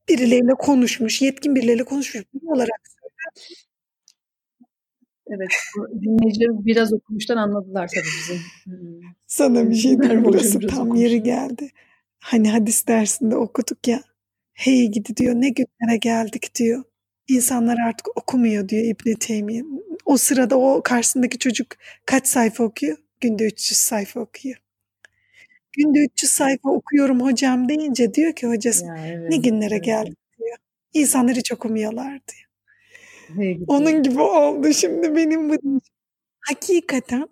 [0.09, 2.81] birileriyle konuşmuş, yetkin birileriyle konuşmuş olarak
[5.27, 8.41] Evet, bu dinleyiciler biraz okumuştan anladılar tabii bizim.
[9.27, 11.69] Sana bir şey diyeyim burası tam yeri geldi.
[12.19, 14.01] Hani hadis dersinde okuduk ya.
[14.53, 16.83] Hey gidi diyor ne günlere geldik diyor.
[17.27, 19.63] İnsanlar artık okumuyor diyor İbn Teymiye.
[20.05, 21.67] O sırada o karşısındaki çocuk
[22.05, 22.97] kaç sayfa okuyor?
[23.21, 24.55] Günde 300 sayfa okuyor.
[25.77, 29.29] Günde 300 sayfa okuyorum hocam deyince diyor ki hocası Ya evet.
[29.29, 29.85] ne günlere evet.
[29.85, 30.57] geldik diyor.
[30.93, 32.44] İnsanlar hiç okumuyorlar diyor.
[33.67, 35.79] Onun gibi oldu şimdi benim bu.
[36.39, 37.27] Hakikaten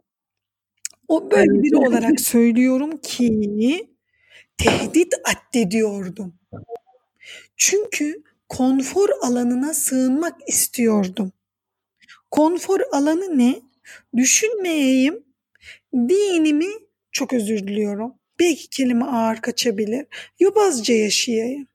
[1.07, 3.87] o böyle biri olarak söylüyorum ki
[4.57, 6.33] tehdit addediyordum.
[7.57, 11.31] Çünkü konfor alanına sığınmak istiyordum.
[12.31, 13.61] Konfor alanı ne?
[14.17, 15.23] Düşünmeyeyim.
[15.93, 16.67] Dinimi
[17.11, 18.13] çok özür diliyorum.
[18.39, 20.05] Belki kelime ağır kaçabilir.
[20.39, 21.67] Yobazca yaşayayım.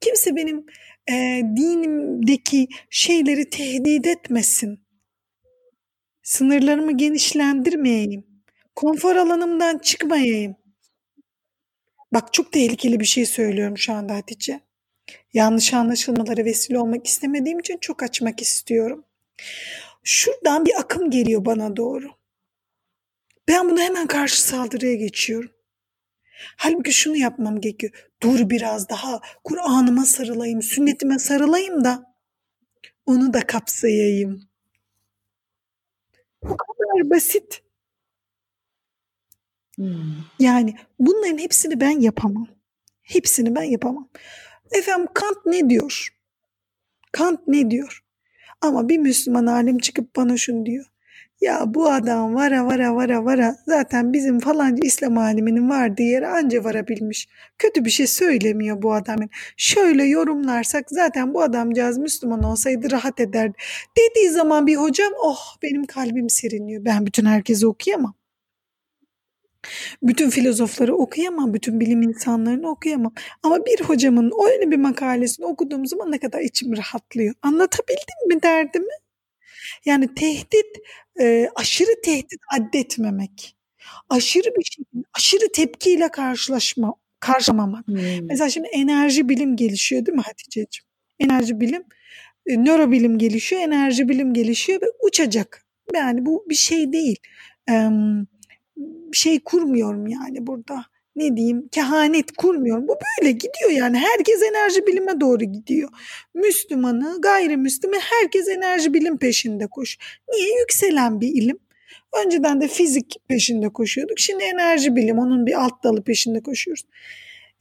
[0.00, 0.66] Kimse benim
[1.10, 4.80] e, dinimdeki şeyleri tehdit etmesin.
[6.22, 8.26] Sınırlarımı genişlendirmeyeyim.
[8.76, 10.56] Konfor alanımdan çıkmayayım.
[12.12, 14.60] Bak çok tehlikeli bir şey söylüyorum şu anda Hatice.
[15.32, 19.04] Yanlış anlaşılmalara vesile olmak istemediğim için çok açmak istiyorum.
[20.04, 22.08] Şuradan bir akım geliyor bana doğru.
[23.48, 25.50] Ben bunu hemen karşı saldırıya geçiyorum.
[26.56, 27.92] Halbuki şunu yapmam gerekiyor.
[28.22, 32.14] Dur biraz daha Kur'an'ıma sarılayım, sünnetime sarılayım da
[33.06, 34.48] onu da kapsayayım.
[36.42, 37.62] Bu kadar basit.
[39.76, 40.24] Hmm.
[40.38, 42.48] Yani bunların hepsini ben yapamam.
[43.02, 44.08] Hepsini ben yapamam.
[44.72, 46.08] Efendim Kant ne diyor?
[47.12, 48.04] Kant ne diyor?
[48.60, 50.86] Ama bir Müslüman alim çıkıp bana şunu diyor.
[51.40, 56.64] Ya bu adam vara vara vara vara zaten bizim falanca İslam aliminin vardığı yere anca
[56.64, 57.28] varabilmiş.
[57.58, 59.30] Kötü bir şey söylemiyor bu adamın.
[59.56, 63.56] Şöyle yorumlarsak zaten bu adamcağız Müslüman olsaydı rahat ederdi.
[63.98, 66.84] Dediği zaman bir hocam oh benim kalbim seriniyor.
[66.84, 68.14] Ben bütün herkesi okuyamam.
[70.02, 73.12] Bütün filozofları okuyamam, bütün bilim insanlarını okuyamam.
[73.42, 77.34] Ama bir hocamın öyle bir makalesini okuduğum zaman ne kadar içim rahatlıyor.
[77.42, 78.92] Anlatabildim mi derdimi?
[79.84, 80.66] Yani tehdit,
[81.20, 83.56] e, aşırı tehdit addetmemek.
[84.10, 87.86] Aşırı bir şey, aşırı tepkiyle karşılaşma, karşılamamak.
[87.88, 88.26] Hmm.
[88.28, 90.88] Mesela şimdi enerji bilim gelişiyor değil mi Hatice'ciğim?
[91.18, 91.82] Enerji bilim,
[92.46, 95.66] e, nörobilim gelişiyor, enerji bilim gelişiyor ve uçacak.
[95.94, 97.16] Yani bu bir şey değil.
[97.68, 97.90] Eee
[99.12, 100.84] şey kurmuyorum yani burada.
[101.18, 101.68] Ne diyeyim?
[101.68, 102.88] Kehanet kurmuyorum.
[102.88, 103.98] Bu böyle gidiyor yani.
[103.98, 105.88] Herkes enerji bilime doğru gidiyor.
[106.34, 109.98] Müslümanı, gayrimüslimi herkes enerji bilim peşinde koş.
[110.32, 110.58] Niye?
[110.58, 111.58] Yükselen bir ilim.
[112.24, 114.18] Önceden de fizik peşinde koşuyorduk.
[114.18, 116.84] Şimdi enerji bilim onun bir alt dalı peşinde koşuyoruz.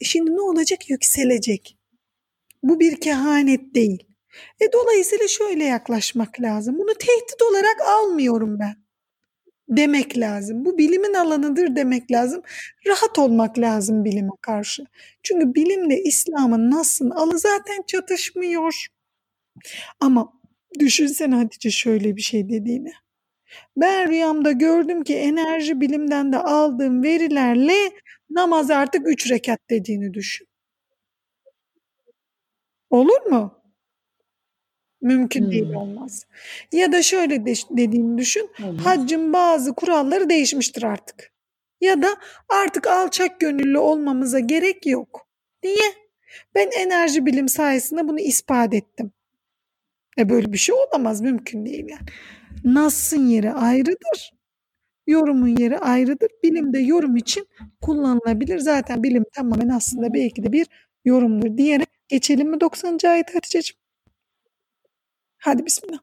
[0.01, 0.89] E şimdi ne olacak?
[0.89, 1.77] Yükselecek.
[2.63, 4.03] Bu bir kehanet değil.
[4.61, 6.77] E dolayısıyla şöyle yaklaşmak lazım.
[6.77, 8.86] Bunu tehdit olarak almıyorum ben
[9.69, 10.65] demek lazım.
[10.65, 12.41] Bu bilimin alanıdır demek lazım.
[12.87, 14.83] Rahat olmak lazım bilime karşı.
[15.23, 18.87] Çünkü bilimle İslam'ın nasıl alı zaten çatışmıyor.
[19.99, 20.33] Ama
[20.79, 22.91] düşünsene Hatice şöyle bir şey dediğini.
[23.77, 27.91] Ben rüyamda gördüm ki enerji bilimden de aldığım verilerle
[28.29, 30.47] namaz artık üç rekat dediğini düşün.
[32.89, 33.61] Olur mu?
[35.01, 35.51] Mümkün Hmm.
[35.51, 36.25] değil olmaz.
[36.73, 38.49] Ya da şöyle de, dediğini düşün.
[38.63, 38.85] Olmaz.
[38.85, 41.31] Haccın bazı kuralları değişmiştir artık.
[41.81, 42.07] Ya da
[42.49, 45.27] artık alçak gönüllü olmamıza gerek yok.
[45.63, 45.93] Niye?
[46.55, 49.11] Ben enerji bilim sayesinde bunu ispat ettim.
[50.19, 51.21] E böyle bir şey olamaz.
[51.21, 52.05] Mümkün değil yani.
[52.63, 54.33] Nas'ın yeri ayrıdır.
[55.07, 56.29] Yorumun yeri ayrıdır.
[56.43, 57.47] Bilimde yorum için
[57.81, 58.59] kullanılabilir.
[58.59, 60.67] Zaten bilim tamamen aslında belki de bir
[61.05, 63.07] yorumdur diyerek geçelim mi 90.
[63.09, 63.79] ayet Hatice'ciğim?
[65.39, 65.99] Hadi bismillah.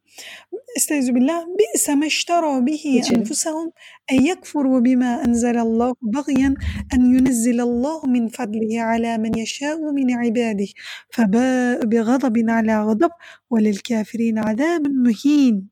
[0.76, 1.46] Estağfirullah.
[1.46, 3.72] Bi'se meştera bihi enfusahum
[4.08, 6.56] en yekfuru bima enzelallahu bagyen
[6.96, 10.72] en yunezzilallahu min fadlihi ala men yeşâ'u min ibadihi
[11.10, 13.10] febâ'u bi gazabin ala gazab
[13.52, 15.70] ve lil kâfirîne azâbun muhîn.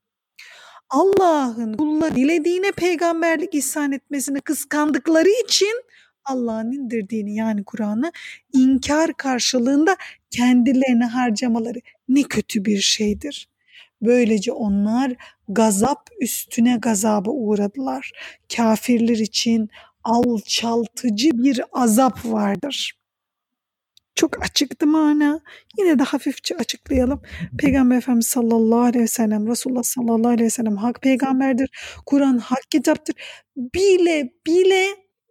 [0.90, 5.82] Allah'ın kulları dilediğine peygamberlik ihsan etmesini kıskandıkları için
[6.24, 8.12] Allah'ın indirdiğini yani Kur'an'ı
[8.52, 9.96] inkar karşılığında
[10.30, 13.51] kendilerine harcamaları ne kötü bir şeydir.
[14.02, 15.12] Böylece onlar
[15.48, 18.12] gazap üstüne gazaba uğradılar.
[18.56, 19.68] Kafirler için
[20.04, 22.92] alçaltıcı bir azap vardır.
[24.14, 25.40] Çok açıktı mana.
[25.78, 27.22] Yine de hafifçe açıklayalım.
[27.58, 31.70] Peygamber Efendimiz sallallahu aleyhi ve sellem, Resulullah sallallahu aleyhi ve sellem hak peygamberdir.
[32.06, 33.14] Kur'an hak kitaptır.
[33.56, 34.86] Bile bile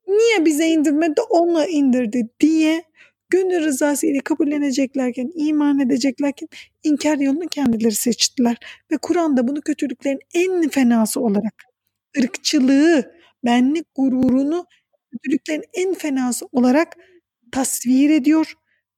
[0.07, 2.83] niye bize indirmedi ona indirdi diye
[3.31, 6.47] gönül rızası ile kabulleneceklerken, iman edeceklerken
[6.83, 8.57] inkar yolunu kendileri seçtiler.
[8.91, 11.53] Ve Kur'an'da bunu kötülüklerin en fenası olarak
[12.17, 13.11] ırkçılığı,
[13.45, 14.65] benlik gururunu
[15.11, 16.97] kötülüklerin en fenası olarak
[17.51, 18.53] tasvir ediyor.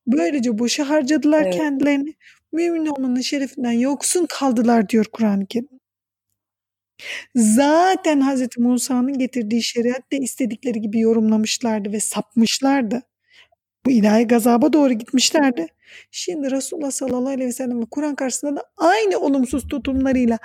[0.08, 1.56] Böylece boşa harcadılar Evet.
[1.56, 2.14] kendilerini.
[2.52, 5.70] Mümin olmanın şerefinden yoksun kaldılar diyor Kur'an-ı Kerim.
[7.36, 13.02] Zaten Hazreti Musa'nın getirdiği şeriatte istedikleri gibi yorumlamışlardı ve sapmışlardı.
[13.86, 15.68] Bu ilahi gazaba doğru gitmişlerdi.
[16.12, 20.38] Şimdi Resulullah sallallahu aleyhi ve sellem Kur'an karşısında da aynı olumsuz tutumlarıyla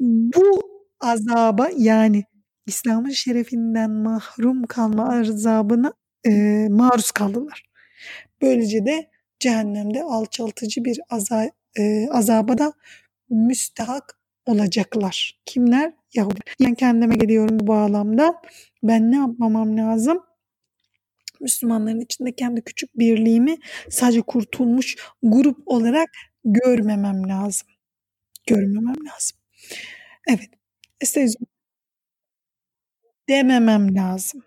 [0.00, 0.60] bu
[1.00, 2.24] azaba yani
[2.66, 5.92] İslam'ın şerefinden mahrum kalma azabına
[6.26, 6.30] e,
[6.70, 7.64] maruz kaldılar.
[8.42, 12.72] Böylece de cehennemde alçaltıcı bir aza, e, azaba da
[13.30, 15.40] müstehak olacaklar.
[15.46, 15.92] Kimler?
[16.14, 16.40] Yahudi.
[16.58, 18.34] Yani kendime geliyorum bu bağlamda.
[18.82, 20.22] Ben ne yapmamam lazım?
[21.40, 23.56] Müslümanların içinde kendi küçük birliğimi
[23.90, 26.08] sadece kurtulmuş grup olarak
[26.44, 27.68] görmemem lazım.
[28.46, 29.38] Görmemem lazım.
[30.28, 30.50] Evet.
[31.00, 31.50] Estağfurullah.
[33.28, 34.42] Dememem lazım.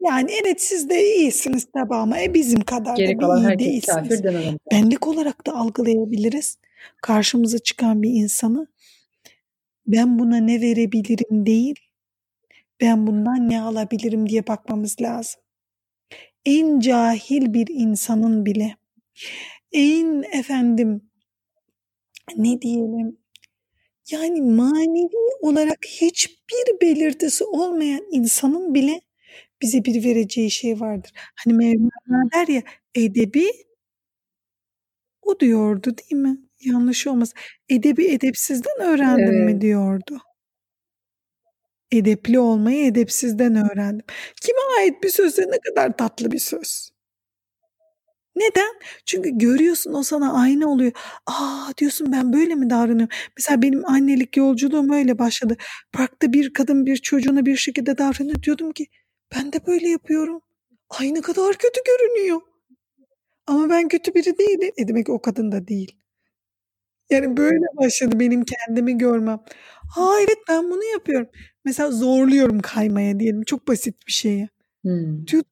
[0.00, 4.24] Yani evet siz de iyisiniz tabi ama e bizim kadar Geri da kalan iyi değilsiniz.
[4.72, 6.58] Benlik olarak da algılayabiliriz.
[7.02, 8.66] Karşımıza çıkan bir insanı
[9.86, 11.74] ben buna ne verebilirim değil,
[12.80, 15.40] ben bundan ne alabilirim diye bakmamız lazım.
[16.44, 18.76] En cahil bir insanın bile,
[19.72, 21.02] en efendim
[22.36, 23.18] ne diyelim,
[24.12, 25.10] yani manevi
[25.42, 29.00] olarak hiçbir belirtisi olmayan insanın bile
[29.62, 31.12] bize bir vereceği şey vardır.
[31.36, 32.62] Hani Mevlana der ya
[32.96, 33.50] edebi
[35.22, 36.38] o diyordu değil mi?
[36.60, 37.32] Yanlış olmaz.
[37.68, 39.62] Edebi edepsizden öğrendim mi Evet.
[39.62, 40.18] diyordu.
[41.92, 44.06] Edepli olmayı edepsizden öğrendim.
[44.42, 46.90] Kime ait bir sözse ne kadar tatlı bir söz.
[48.36, 48.74] Neden?
[49.06, 50.92] Çünkü görüyorsun o sana ayna oluyor.
[51.26, 53.08] Aa diyorsun ben böyle mi davranıyorum?
[53.36, 55.56] Mesela benim annelik yolculuğum öyle başladı.
[55.92, 58.42] Parkta bir kadın bir çocuğuna bir şekilde davranıyor.
[58.42, 58.86] Diyordum ki
[59.34, 60.42] ben de böyle yapıyorum.
[60.90, 62.40] Ay ne kadar kötü görünüyor.
[63.46, 64.72] Ama ben kötü biri değilim.
[64.76, 65.99] E demek o kadın da değil.
[67.10, 69.40] Yani böyle başladı benim kendimi görmem.
[69.96, 71.28] Ha evet ben bunu yapıyorum.
[71.64, 73.42] Mesela zorluyorum kaymaya diyelim.
[73.42, 74.48] Çok basit bir şeye.
[74.82, 75.26] Hmm.
[75.26, 75.42] Diyor,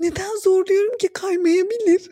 [0.00, 2.10] neden zorluyorum ki kaymayabilir?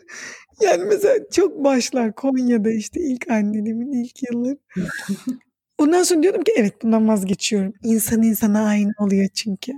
[0.61, 4.57] Yani mesela çok başlar Konya'da işte ilk anneliğimin ilk yılları.
[5.77, 7.73] Ondan sonra diyordum ki evet bundan vazgeçiyorum.
[7.83, 9.71] İnsan insana aynı oluyor çünkü.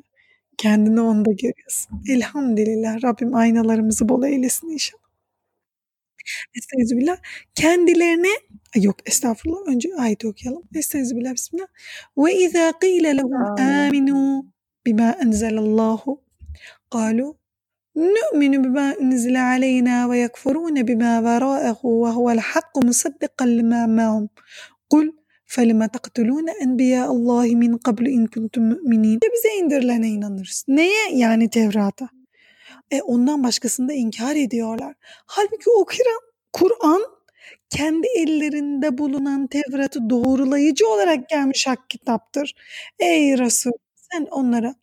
[0.58, 2.04] Kendini onda görüyorsun.
[2.10, 5.04] Elhamdülillah Rabbim aynalarımızı bol eylesin inşallah.
[6.56, 7.18] Estağfirullah.
[7.56, 8.28] Kendilerine
[8.75, 10.63] yok estağfurullah önce ayeti okuyalım.
[10.75, 11.67] Estağfirullah bismillah.
[12.19, 14.07] Ve izâ qîle lehum Amin.
[14.07, 14.45] âminû
[14.87, 16.23] bimâ enzelallahu
[16.97, 17.33] قالوا
[17.97, 24.29] نؤمن بما أنزل علينا ويكفرون بما وراءه وهو الحق مصدقا لما معهم
[24.91, 25.13] قل
[25.47, 30.65] فلم تقتلون أنبياء الله من قبل إن كنتم مؤمنين bize indirilene inanırız.
[30.69, 31.11] Neye?
[31.13, 32.09] Yani Tevrat'a.
[32.91, 34.95] E ondan başkasını da inkar ediyorlar.
[35.27, 36.21] Halbuki o Kur'an,
[36.53, 37.03] Kur'an
[37.70, 42.54] kendi ellerinde bulunan Tevrat'ı doğrulayıcı olarak gelmiş hak kitaptır.
[43.00, 44.76] Ey Resul sen onlara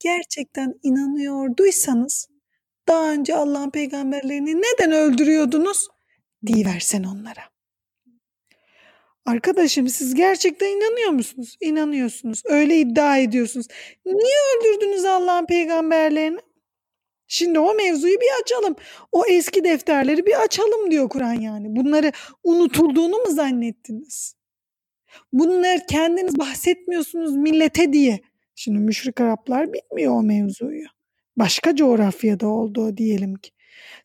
[0.00, 2.28] gerçekten inanıyorduysanız
[2.88, 5.88] daha önce Allah'ın peygamberlerini neden öldürüyordunuz?
[6.46, 7.42] Diyiversen onlara.
[9.26, 11.56] Arkadaşım siz gerçekten inanıyor musunuz?
[11.60, 12.42] İnanıyorsunuz.
[12.44, 13.66] Öyle iddia ediyorsunuz.
[14.06, 16.38] Niye öldürdünüz Allah'ın peygamberlerini?
[17.28, 18.76] Şimdi o mevzuyu bir açalım.
[19.12, 21.76] O eski defterleri bir açalım diyor Kur'an yani.
[21.76, 22.12] Bunları
[22.44, 24.36] unutulduğunu mu zannettiniz?
[25.32, 28.20] Bunlar kendiniz bahsetmiyorsunuz millete diye.
[28.54, 30.86] Şimdi müşrik Araplar bilmiyor o mevzuyu.
[31.36, 33.50] Başka coğrafyada olduğu diyelim ki.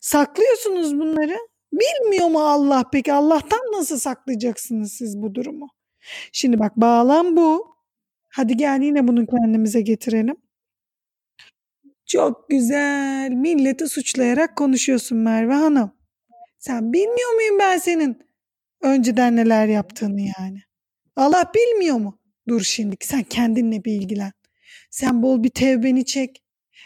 [0.00, 1.36] Saklıyorsunuz bunları.
[1.72, 3.12] Bilmiyor mu Allah peki?
[3.12, 5.68] Allah'tan nasıl saklayacaksınız siz bu durumu?
[6.32, 7.76] Şimdi bak bağlam bu.
[8.28, 10.36] Hadi gel yine bunu kendimize getirelim.
[12.12, 13.30] Çok güzel.
[13.30, 15.92] Milleti suçlayarak konuşuyorsun Merve Hanım.
[16.58, 18.22] Sen bilmiyor muyum ben senin
[18.82, 20.62] önceden neler yaptığını yani?
[21.16, 22.18] Allah bilmiyor mu?
[22.48, 24.32] Dur şimdi sen kendinle bir ilgilen.
[24.90, 26.42] Sen bol bir tevbeni çek.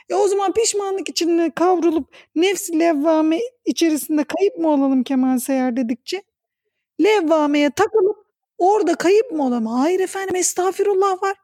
[0.08, 6.22] E o zaman pişmanlık içinde kavrulup nefs levvame içerisinde kayıp mı olalım Kemal Seyar dedikçe?
[7.02, 8.16] Levvameye takılıp
[8.58, 9.66] orada kayıp mı olalım?
[9.66, 11.36] Hayır efendim estağfirullah var.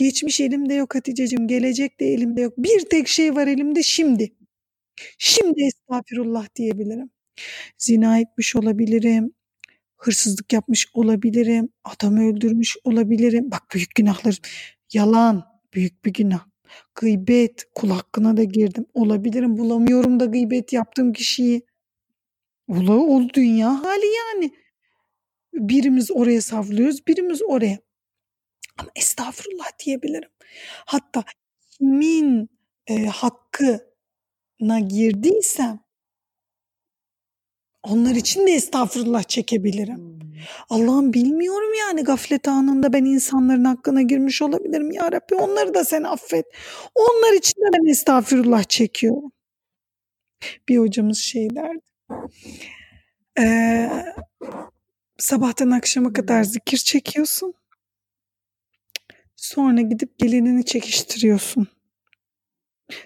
[0.00, 2.54] Geçmiş elimde yok Hatice'cim, gelecek de elimde yok.
[2.58, 4.32] Bir tek şey var elimde şimdi.
[5.18, 7.10] Şimdi estağfirullah diyebilirim.
[7.78, 9.32] Zina etmiş olabilirim.
[9.96, 11.68] Hırsızlık yapmış olabilirim.
[11.84, 13.50] Adam öldürmüş olabilirim.
[13.50, 14.38] Bak büyük günahlar.
[14.92, 15.44] Yalan
[15.74, 16.46] büyük bir günah.
[16.94, 18.86] Gıybet kul hakkına da girdim.
[18.94, 21.62] Olabilirim bulamıyorum da gıybet yaptığım kişiyi.
[22.68, 24.50] Ola, o dünya hali yani.
[25.54, 27.89] Birimiz oraya savruluyoruz, birimiz oraya.
[28.80, 30.30] Ama estağfurullah diyebilirim.
[30.86, 31.24] Hatta
[31.70, 32.48] kimin
[32.86, 35.80] e, hakkına girdiysem
[37.82, 40.20] Onlar için de estağfurullah çekebilirim.
[40.70, 44.90] Allah'ım bilmiyorum yani gaflet anında ben insanların hakkına girmiş olabilirim.
[44.90, 46.46] Ya Rabbi onları da sen affet.
[46.94, 49.32] Onlar için de ben estağfurullah çekiyorum.
[50.68, 51.80] Bir hocamız şey derdi.
[53.38, 53.90] Ee,
[55.18, 57.54] sabahtan akşama kadar zikir çekiyorsun.
[59.40, 61.68] Sonra gidip gelinini çekiştiriyorsun.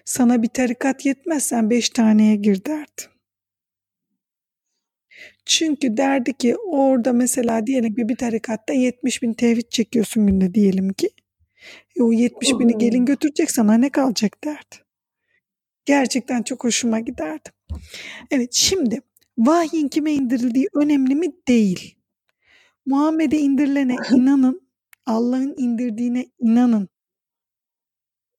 [0.04, 3.02] Sana bir tarikat yetmezsen beş taneye gir derdi.
[5.46, 10.92] Çünkü derdi ki orada mesela diyelim ki bir tarikatta 70 bin tevhid çekiyorsun günde diyelim
[10.92, 11.10] ki.
[11.96, 14.76] E o 70 bini gelin götürecek sana ne kalacak derdi.
[15.84, 17.48] Gerçekten çok hoşuma giderdi.
[18.30, 19.00] Evet şimdi
[19.38, 21.26] vahyin kime indirildiği önemli mi?
[21.48, 21.96] Değil.
[22.86, 24.63] Muhammed'e indirilene inanın.
[25.06, 26.88] Allah'ın indirdiğine inanın.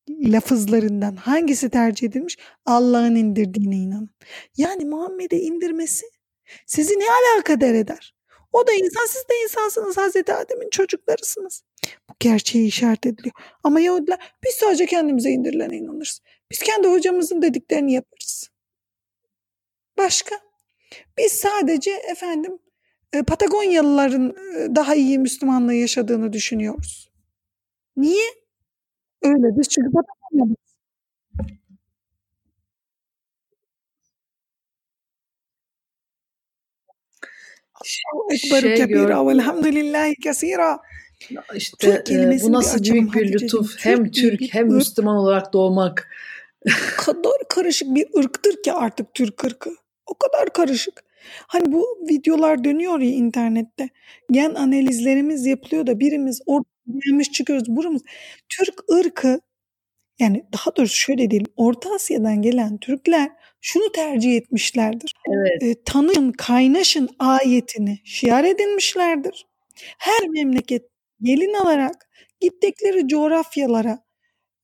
[0.09, 2.37] Lafızlarından hangisi tercih edilmiş?
[2.65, 4.09] Allah'ın indirdiğine inanın.
[4.57, 6.05] Yani Muhammed'e indirmesi
[6.65, 8.15] sizi ne alakadar eder?
[8.53, 9.97] O da insan, siz de insansınız.
[9.97, 11.63] Hazreti Adem'in çocuklarısınız.
[12.09, 13.35] Bu gerçeği işaret ediliyor.
[13.63, 16.21] Ama Yahudiler biz sadece kendimize indirilene inanırız.
[16.51, 18.49] Biz kendi hocamızın dediklerini yaparız.
[19.97, 20.35] Başka?
[21.17, 22.59] Biz sadece efendim
[23.23, 27.11] Patagonyalıların e, daha iyi Müslümanlığı yaşadığını düşünüyoruz.
[27.97, 28.25] Niye?
[29.23, 30.55] Öyledir çünkü Patagonya'da.
[38.31, 40.79] Ekberu Şey kebira velhamdülillahi kesira.
[41.55, 43.71] İşte Türk e, bu bir nasıl açalım büyük bir lütuf.
[43.71, 46.09] Türk Hem Türk bir hem ırk Müslüman olarak doğmak.
[46.97, 49.75] kadar karışık bir ırktır ki artık Türk ırkı.
[50.05, 51.03] O kadar karışık.
[51.47, 53.89] Hani bu videolar dönüyor ya internette.
[54.31, 56.65] Gen analizlerimiz yapılıyor da birimiz orada
[57.05, 57.75] gelmiş çıkıyoruz.
[57.75, 58.01] Buramız
[58.49, 59.39] Türk ırkı
[60.19, 61.51] yani daha doğrusu şöyle diyelim.
[61.55, 63.29] Orta Asya'dan gelen Türkler
[63.61, 65.13] şunu tercih etmişlerdir.
[65.29, 65.63] Evet.
[65.63, 69.47] E, tanışın, kaynaşın ayetini şiar edinmişlerdir.
[69.97, 70.83] Her memleket
[71.21, 72.09] gelin alarak
[72.39, 73.99] gittikleri coğrafyalara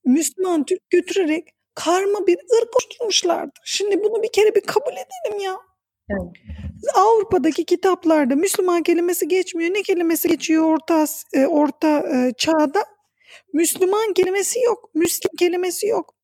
[0.05, 3.62] Müslüman Türk götürerek karma bir ırk oluşturmuşlardır.
[3.66, 5.57] Şimdi bunu bir kere bir kabul edelim ya.
[6.12, 6.32] Evet.
[6.95, 9.74] Avrupa'daki kitaplarda Müslüman kelimesi geçmiyor.
[9.74, 12.86] Ne kelimesi geçiyor Orta e, Orta e, Çağ'da?
[13.53, 14.89] Müslüman kelimesi yok.
[14.95, 16.16] Müslim kelimesi yok.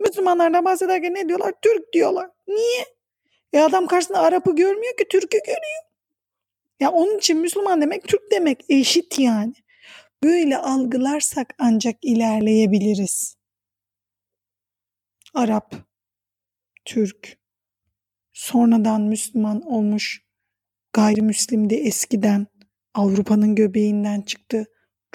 [0.00, 1.52] Müslümanlardan bahsederken ne diyorlar?
[1.62, 2.30] Türk diyorlar.
[2.48, 2.84] Niye?
[3.52, 5.82] E adam karşısında Arap'ı görmüyor ki Türk'ü görüyor.
[6.80, 9.54] Ya onun için Müslüman demek Türk demek eşit yani.
[10.24, 13.36] Böyle algılarsak ancak ilerleyebiliriz.
[15.34, 15.74] Arap,
[16.84, 17.38] Türk,
[18.32, 20.22] sonradan Müslüman olmuş,
[20.92, 22.46] gayrimüslimdi eskiden,
[22.94, 24.66] Avrupa'nın göbeğinden çıktı,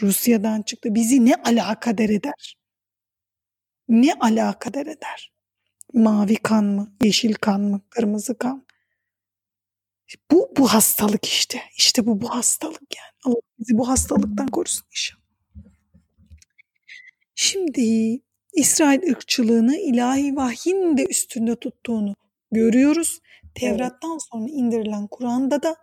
[0.01, 0.95] Rusya'dan çıktı.
[0.95, 2.57] Bizi ne alakadar eder?
[3.89, 5.33] Ne alakadar eder?
[5.93, 8.67] Mavi kan mı, yeşil kan mı, kırmızı kan?
[10.31, 11.61] Bu, bu hastalık işte.
[11.77, 13.11] İşte bu bu hastalık yani.
[13.25, 15.21] Allah bizi bu hastalıktan korusun inşallah.
[17.35, 17.81] Şimdi
[18.53, 22.15] İsrail ırkçılığını ilahi vahyin de üstünde tuttuğunu
[22.51, 23.19] görüyoruz.
[23.55, 25.75] Tevrat'tan sonra indirilen Kur'an'da da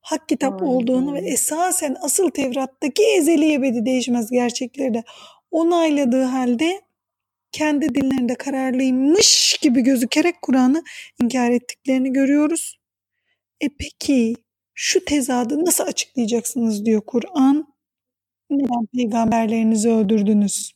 [0.00, 0.72] hak kitap Aynen.
[0.72, 5.04] olduğunu ve esasen asıl Tevrat'taki ezeli ebedi değişmez gerçekleri de
[5.50, 6.80] onayladığı halde
[7.52, 10.82] kendi dillerinde kararlıymış gibi gözükerek Kur'an'ı
[11.22, 12.78] inkar ettiklerini görüyoruz.
[13.60, 14.34] E peki
[14.74, 17.74] şu tezadı nasıl açıklayacaksınız diyor Kur'an.
[18.50, 20.72] Neden peygamberlerinizi öldürdünüz?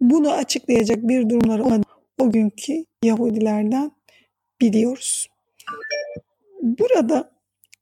[0.00, 1.82] Bunu açıklayacak bir durumları.
[2.18, 3.92] O günkü Yahudilerden
[4.60, 5.28] biliyoruz.
[6.62, 7.32] Burada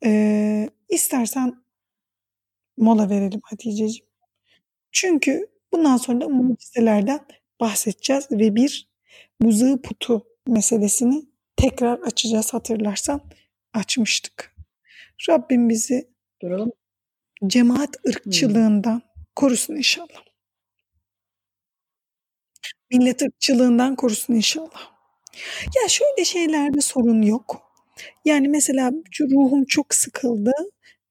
[0.05, 1.63] e, istersen
[2.77, 4.07] mola verelim Hatice'ciğim.
[4.93, 7.21] Çünkü bundan sonra da mucizelerden
[7.61, 8.89] bahsedeceğiz ve bir
[9.41, 11.25] buzağı putu meselesini
[11.57, 13.21] tekrar açacağız hatırlarsan
[13.73, 14.57] açmıştık.
[15.29, 16.09] Rabbim bizi
[16.43, 16.73] Duralım.
[17.47, 19.03] cemaat ırkçılığından
[19.37, 20.25] korusun inşallah.
[22.91, 24.98] Millet ırkçılığından korusun inşallah.
[25.83, 27.63] Ya şöyle şeylerde sorun yok.
[28.25, 30.53] Yani mesela ruhum çok sıkıldı.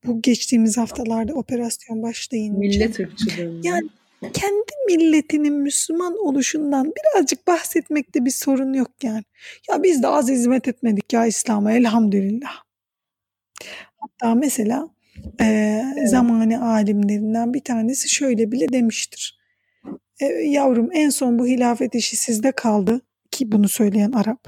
[0.06, 2.60] Bu geçtiğimiz haftalarda operasyon başlayınca.
[2.60, 3.62] Millet ırkçılığı.
[3.64, 3.90] Yani
[4.34, 9.24] kendi milletinin Müslüman oluşundan birazcık bahsetmekte bir sorun yok yani.
[9.70, 12.64] Ya biz de az hizmet etmedik ya İslam'a elhamdülillah.
[13.98, 14.90] Hatta mesela
[15.42, 16.10] e, Evet.
[16.10, 19.40] zamani alimlerinden bir tanesi şöyle bile demiştir.
[20.20, 23.02] E, yavrum en son bu hilafet işi sizde kaldı
[23.38, 24.48] ki bunu söyleyen Arap.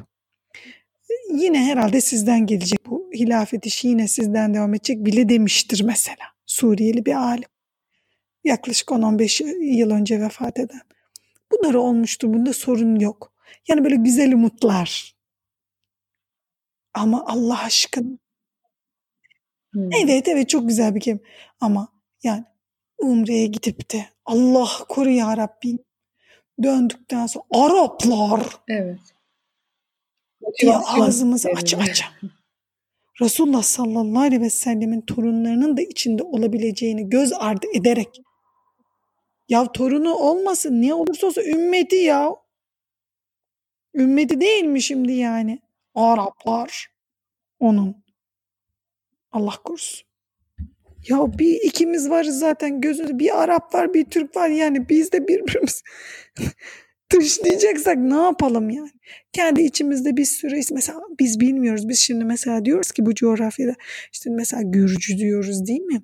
[1.33, 6.25] Yine herhalde sizden gelecek bu hilafet işi yine sizden devam edecek bile demiştir mesela.
[6.45, 7.49] Suriyeli bir alim.
[8.43, 9.43] Yaklaşık 10-15
[9.77, 10.81] yıl önce vefat eden.
[11.51, 12.33] Bunları olmuştur.
[12.33, 13.33] Bunda sorun yok.
[13.67, 15.15] Yani böyle güzel umutlar.
[16.93, 18.17] Ama Allah aşkına.
[19.73, 19.93] Hmm.
[20.03, 21.21] Evet evet çok güzel bir kelime.
[21.59, 21.87] Ama
[22.23, 22.43] yani
[22.97, 25.79] Umre'ye gidip de Allah koru ya Rabbim
[26.63, 28.99] döndükten sonra Araplar Evet.
[30.61, 32.03] diye ağzımızı aç aç.
[33.21, 38.21] Resulullah sallallahu aleyhi ve sellemin torunlarının da içinde olabileceğini göz ardı ederek
[39.49, 42.35] ya torunu olmasın ne olursa olsun ümmeti ya.
[43.93, 45.59] Ümmeti değil mi şimdi yani?
[45.95, 46.87] Araplar
[47.59, 48.03] onun.
[49.31, 50.08] Allah korusun.
[51.07, 55.27] Ya bir ikimiz varız zaten gözünde bir Arap var bir Türk var yani biz de
[55.27, 55.83] birbirimiz
[57.13, 58.91] dışlayacaksak ne yapalım yani?
[59.33, 63.75] Kendi içimizde bir sürü mesela biz bilmiyoruz biz şimdi mesela diyoruz ki bu coğrafyada
[64.13, 66.03] işte mesela Gürcü diyoruz değil mi?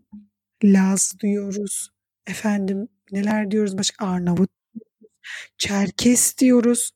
[0.64, 1.89] Laz diyoruz.
[2.28, 4.50] Efendim neler diyoruz başka Arnavut,
[5.58, 6.91] Çerkes diyoruz.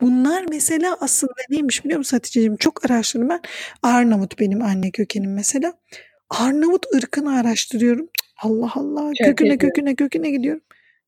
[0.00, 2.56] Bunlar mesela aslında neymiş biliyor musun Hatice'ciğim?
[2.56, 3.40] Çok araştırdım ben.
[3.82, 5.74] Arnavut benim anne kökenim mesela.
[6.30, 8.08] Arnavut ırkını araştırıyorum.
[8.42, 9.12] Allah Allah.
[9.14, 9.58] Çerkez Köküne diyor.
[9.60, 10.62] köküne köküne gidiyorum.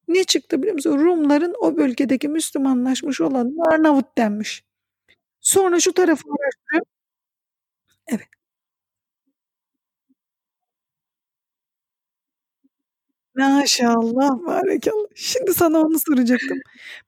[0.08, 0.98] Ne çıktı biliyor musun?
[0.98, 4.64] Rumların o bölgedeki Müslümanlaşmış olan Arnavut denmiş.
[5.40, 6.86] Sonra şu tarafı araştırıyorum.
[8.08, 8.28] Evet.
[13.34, 15.06] Maşallah, barekallah.
[15.14, 16.58] Şimdi sana onu soracaktım.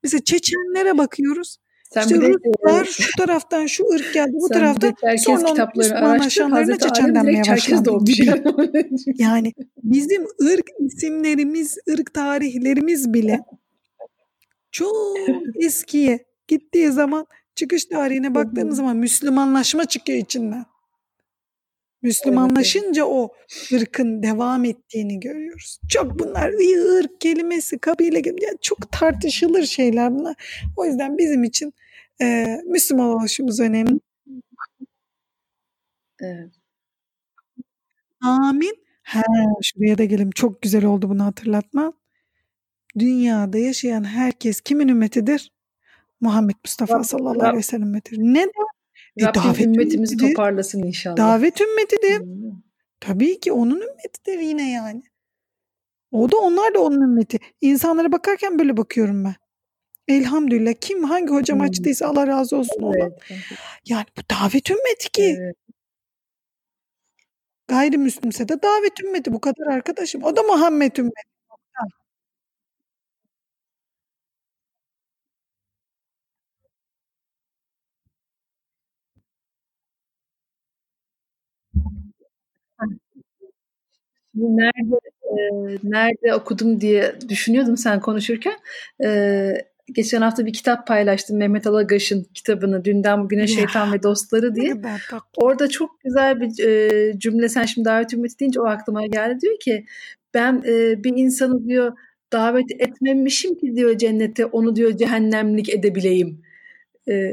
[0.03, 1.57] Mesela Çeçenlere bakıyoruz.
[1.95, 4.95] Sen İşte Ruslar şu taraftan şu ırk geldi bu taraftan.
[5.17, 5.71] Sonra.
[5.77, 8.43] Müslümanlaşanlarına Hazreti Çeçen Adem denmeye direkt Çerkez başlandı gibi.
[9.23, 9.53] yani.
[9.83, 13.41] Bizim ırk isimlerimiz, ırk tarihlerimiz bile
[14.71, 14.97] çok
[15.61, 20.65] eskiye gittiği zaman çıkış tarihine baktığımız zaman Müslümanlaşma çıkıyor içinden.
[22.03, 23.33] Müslümanlaşınca o
[23.73, 25.79] ırkın devam ettiğini görüyoruz.
[25.89, 30.35] Çok bunlar "Iy, ırk kelimesi, kabile gibi yani çok tartışılır şeyler bunlar.
[30.77, 31.73] O yüzden bizim için
[32.23, 34.01] e, Müslüman oluşumuz önemli.
[36.21, 36.51] Evet.
[38.21, 38.85] Amin.
[39.03, 39.23] Ha,
[39.63, 40.31] şuraya da gelelim.
[40.31, 41.93] Çok güzel oldu bunu hatırlatma.
[42.99, 45.53] Dünyada yaşayan herkes kimin ümmetidir?
[46.21, 48.19] Muhammed Mustafa Rab- sallallahu aleyhi ve sellem ümmetidir.
[48.19, 48.65] Neden?
[49.17, 50.35] E, Rabbim davet ümmetimizi ümmetidir.
[50.35, 51.17] toparlasın inşallah.
[51.17, 52.21] Davet ümmetidir.
[52.21, 52.63] Hmm.
[53.01, 55.03] Tabii ki onun ümmetidir yine yani.
[56.13, 57.39] O da onlar da onun ümmeti.
[57.61, 59.35] İnsanlara bakarken böyle bakıyorum ben.
[60.09, 61.67] Elhamdülillah kim hangi hocam Hmm.
[61.67, 62.93] açtıysa Allah razı olsun.
[62.99, 63.13] Evet.
[63.89, 65.37] Yani bu davet ümmeti ki.
[65.41, 65.57] Evet.
[67.69, 70.23] Gayrimüslimse de davet ümmeti bu kadar arkadaşım.
[70.25, 71.23] O da Muhammed ümmeti.
[84.35, 88.55] Şimdi nerede e, nerede okudum diye düşünüyordum sen konuşurken.
[89.05, 89.09] E,
[89.93, 93.47] geçen hafta bir kitap paylaştım Mehmet Alagaş'ın kitabını Dünden Bugüne.
[93.47, 94.73] Şeytan ve Dostları diye.
[95.37, 99.41] Orada çok güzel bir e, cümle sen şimdi davet ümmeti deyince o aklıma geldi.
[99.41, 99.87] Diyor ki
[100.35, 101.93] ben e, bir insanı diyor
[102.33, 106.43] davet etmemişim ki diyor cennete onu diyor cehennemlik edebileyim.
[107.09, 107.33] E,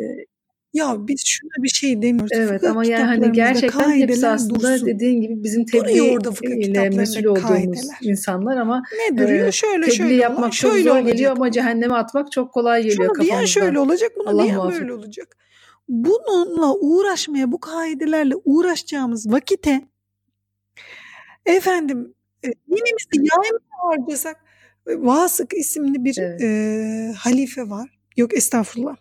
[0.74, 2.32] Ya biz şuna bir şey demiyoruz.
[2.36, 4.88] evet Fıkıh ama yani hani gerçekten hepsi aslında dursun.
[4.88, 5.94] dediğin gibi bizim tebliğ
[6.44, 7.98] ile mesul olduğumuz kaideler.
[8.02, 9.48] insanlar ama Ne duruyor?
[9.48, 11.14] e, şöyle tebliğ şöyle yapmak olay, çok şöyle zor olacak.
[11.14, 13.92] geliyor ama cehenneme atmak çok kolay geliyor Şunu diyen şöyle kafamızda.
[13.92, 14.82] olacak, bunu Allah diyen muhafaza.
[14.82, 15.38] böyle olacak.
[15.90, 19.82] Bununla uğraşmaya, bu kaidelerle uğraşacağımız vakite
[21.46, 22.14] efendim
[22.44, 23.60] e, dinimizi yaymaya
[23.90, 24.36] harcasak
[24.88, 26.42] e, Vasık isimli bir Evet.
[26.42, 28.00] e, halife var.
[28.18, 28.96] Yok estağfurullah.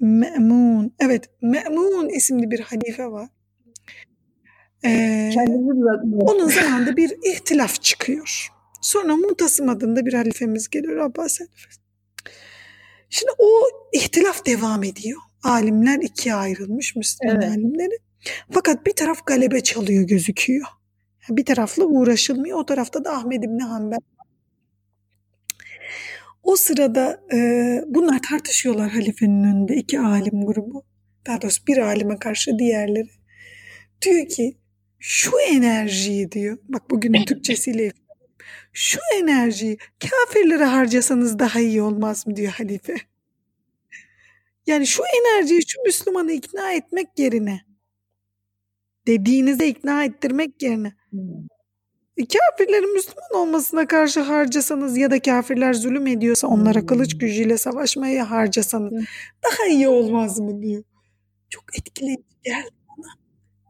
[0.00, 0.94] Me'mun.
[1.00, 3.28] Evet, Me'mun isimli bir halife var.
[4.84, 5.30] Ee,
[6.20, 8.48] onun zamanında bir ihtilaf çıkıyor.
[8.82, 11.80] Sonra Muntasım adında bir halifemiz geliyor Abbas halifesi.
[13.10, 13.60] Şimdi o
[13.92, 15.20] ihtilaf devam ediyor.
[15.42, 17.50] Alimler ikiye ayrılmış Müslüman Evet.
[17.50, 17.98] alimleri.
[18.50, 20.66] Fakat bir taraf galebe çalıyor gözüküyor.
[21.30, 22.58] Bir tarafla uğraşılmıyor.
[22.58, 23.98] O tarafta da Ahmed İbni Hanbel.
[26.44, 27.38] O sırada e,
[27.86, 30.84] bunlar tartışıyorlar halifenin önünde iki alim grubu.
[31.26, 33.10] Daha doğrusu bir alime karşı diğerleri.
[34.02, 34.56] Diyor ki
[34.98, 36.58] şu enerjiyi diyor.
[36.68, 37.92] Bak bugünün Türkçesiyle
[38.72, 42.96] şu enerjiyi kafirlere harcasanız daha iyi olmaz mı diyor halife.
[44.66, 47.60] Yani şu enerjiyi şu Müslümanı ikna etmek yerine
[49.06, 51.53] dediğinize ikna ettirmek yerine Hmm.
[52.16, 56.86] Kafirlerin Müslüman olmasına karşı harcasanız ya da kafirler zulüm ediyorsa onlara Hmm.
[56.86, 59.04] kılıç gücüyle savaşmaya harcasanız Hmm.
[59.44, 60.84] daha iyi olmaz mı diyor.
[61.50, 63.06] Çok etkileyici geldi bana.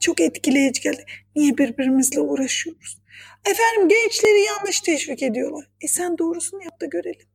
[0.00, 1.04] Çok etkileyici geldi.
[1.36, 2.98] Niye birbirimizle uğraşıyoruz?
[3.44, 5.70] Efendim gençleri yanlış teşvik ediyorlar.
[5.80, 7.28] E sen doğrusunu yap da görelim.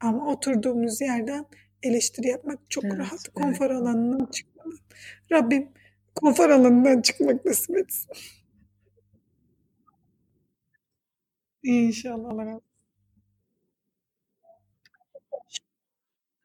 [0.00, 1.46] Ama oturduğumuz yerden
[1.82, 3.12] eleştiri yapmak çok Evet, rahat.
[3.12, 3.34] evet.
[3.34, 4.78] Konfor alanından çıkmamak.
[5.32, 5.68] Rabbim
[6.14, 8.10] konfor alanından çıkmak nasip etsin.
[11.64, 12.60] İnşallah Allah razı.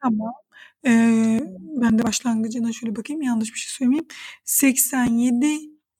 [0.02, 0.32] Tamam.
[0.86, 1.40] Ee,
[1.82, 4.06] ben de başlangıcına şöyle bakayım yanlış bir şey söylemeyeyim.
[4.44, 5.46] 87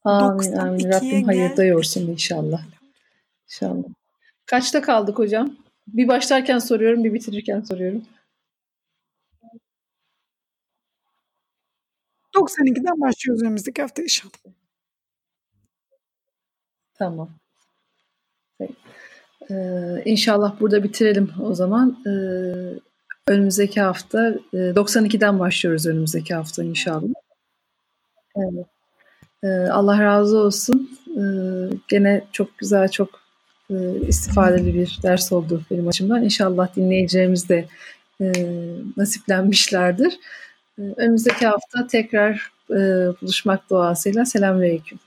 [0.03, 0.79] Amin amin.
[0.79, 1.71] 92'ye Rabbim hayırda gel.
[1.71, 2.65] yorsun inşallah.
[3.47, 3.83] İnşallah.
[4.45, 5.57] Kaçta kaldık hocam?
[5.87, 8.05] Bir başlarken soruyorum, bir bitirirken soruyorum.
[12.35, 14.33] 92'den başlıyoruz önümüzdeki hafta inşallah.
[16.93, 17.40] Tamam.
[19.51, 21.97] Ee, inşallah burada bitirelim o zaman.
[22.05, 22.09] Ee,
[23.27, 27.13] önümüzdeki hafta e, 92'den başlıyoruz önümüzdeki hafta inşallah.
[28.35, 28.65] Evet.
[29.43, 30.89] Ee, Allah razı olsun.
[31.17, 31.21] Ee,
[31.87, 33.09] gene çok güzel, çok
[33.69, 33.75] e,
[34.07, 36.23] istifadeli bir ders oldu benim açımdan.
[36.23, 37.65] İnşallah dinleyicilerimiz de
[38.21, 38.31] e,
[38.97, 40.19] nasiplenmişlerdir.
[40.79, 42.75] Ee, önümüzdeki hafta tekrar e,
[43.21, 44.25] buluşmak duasıyla.
[44.25, 44.99] Selamünaleyküm.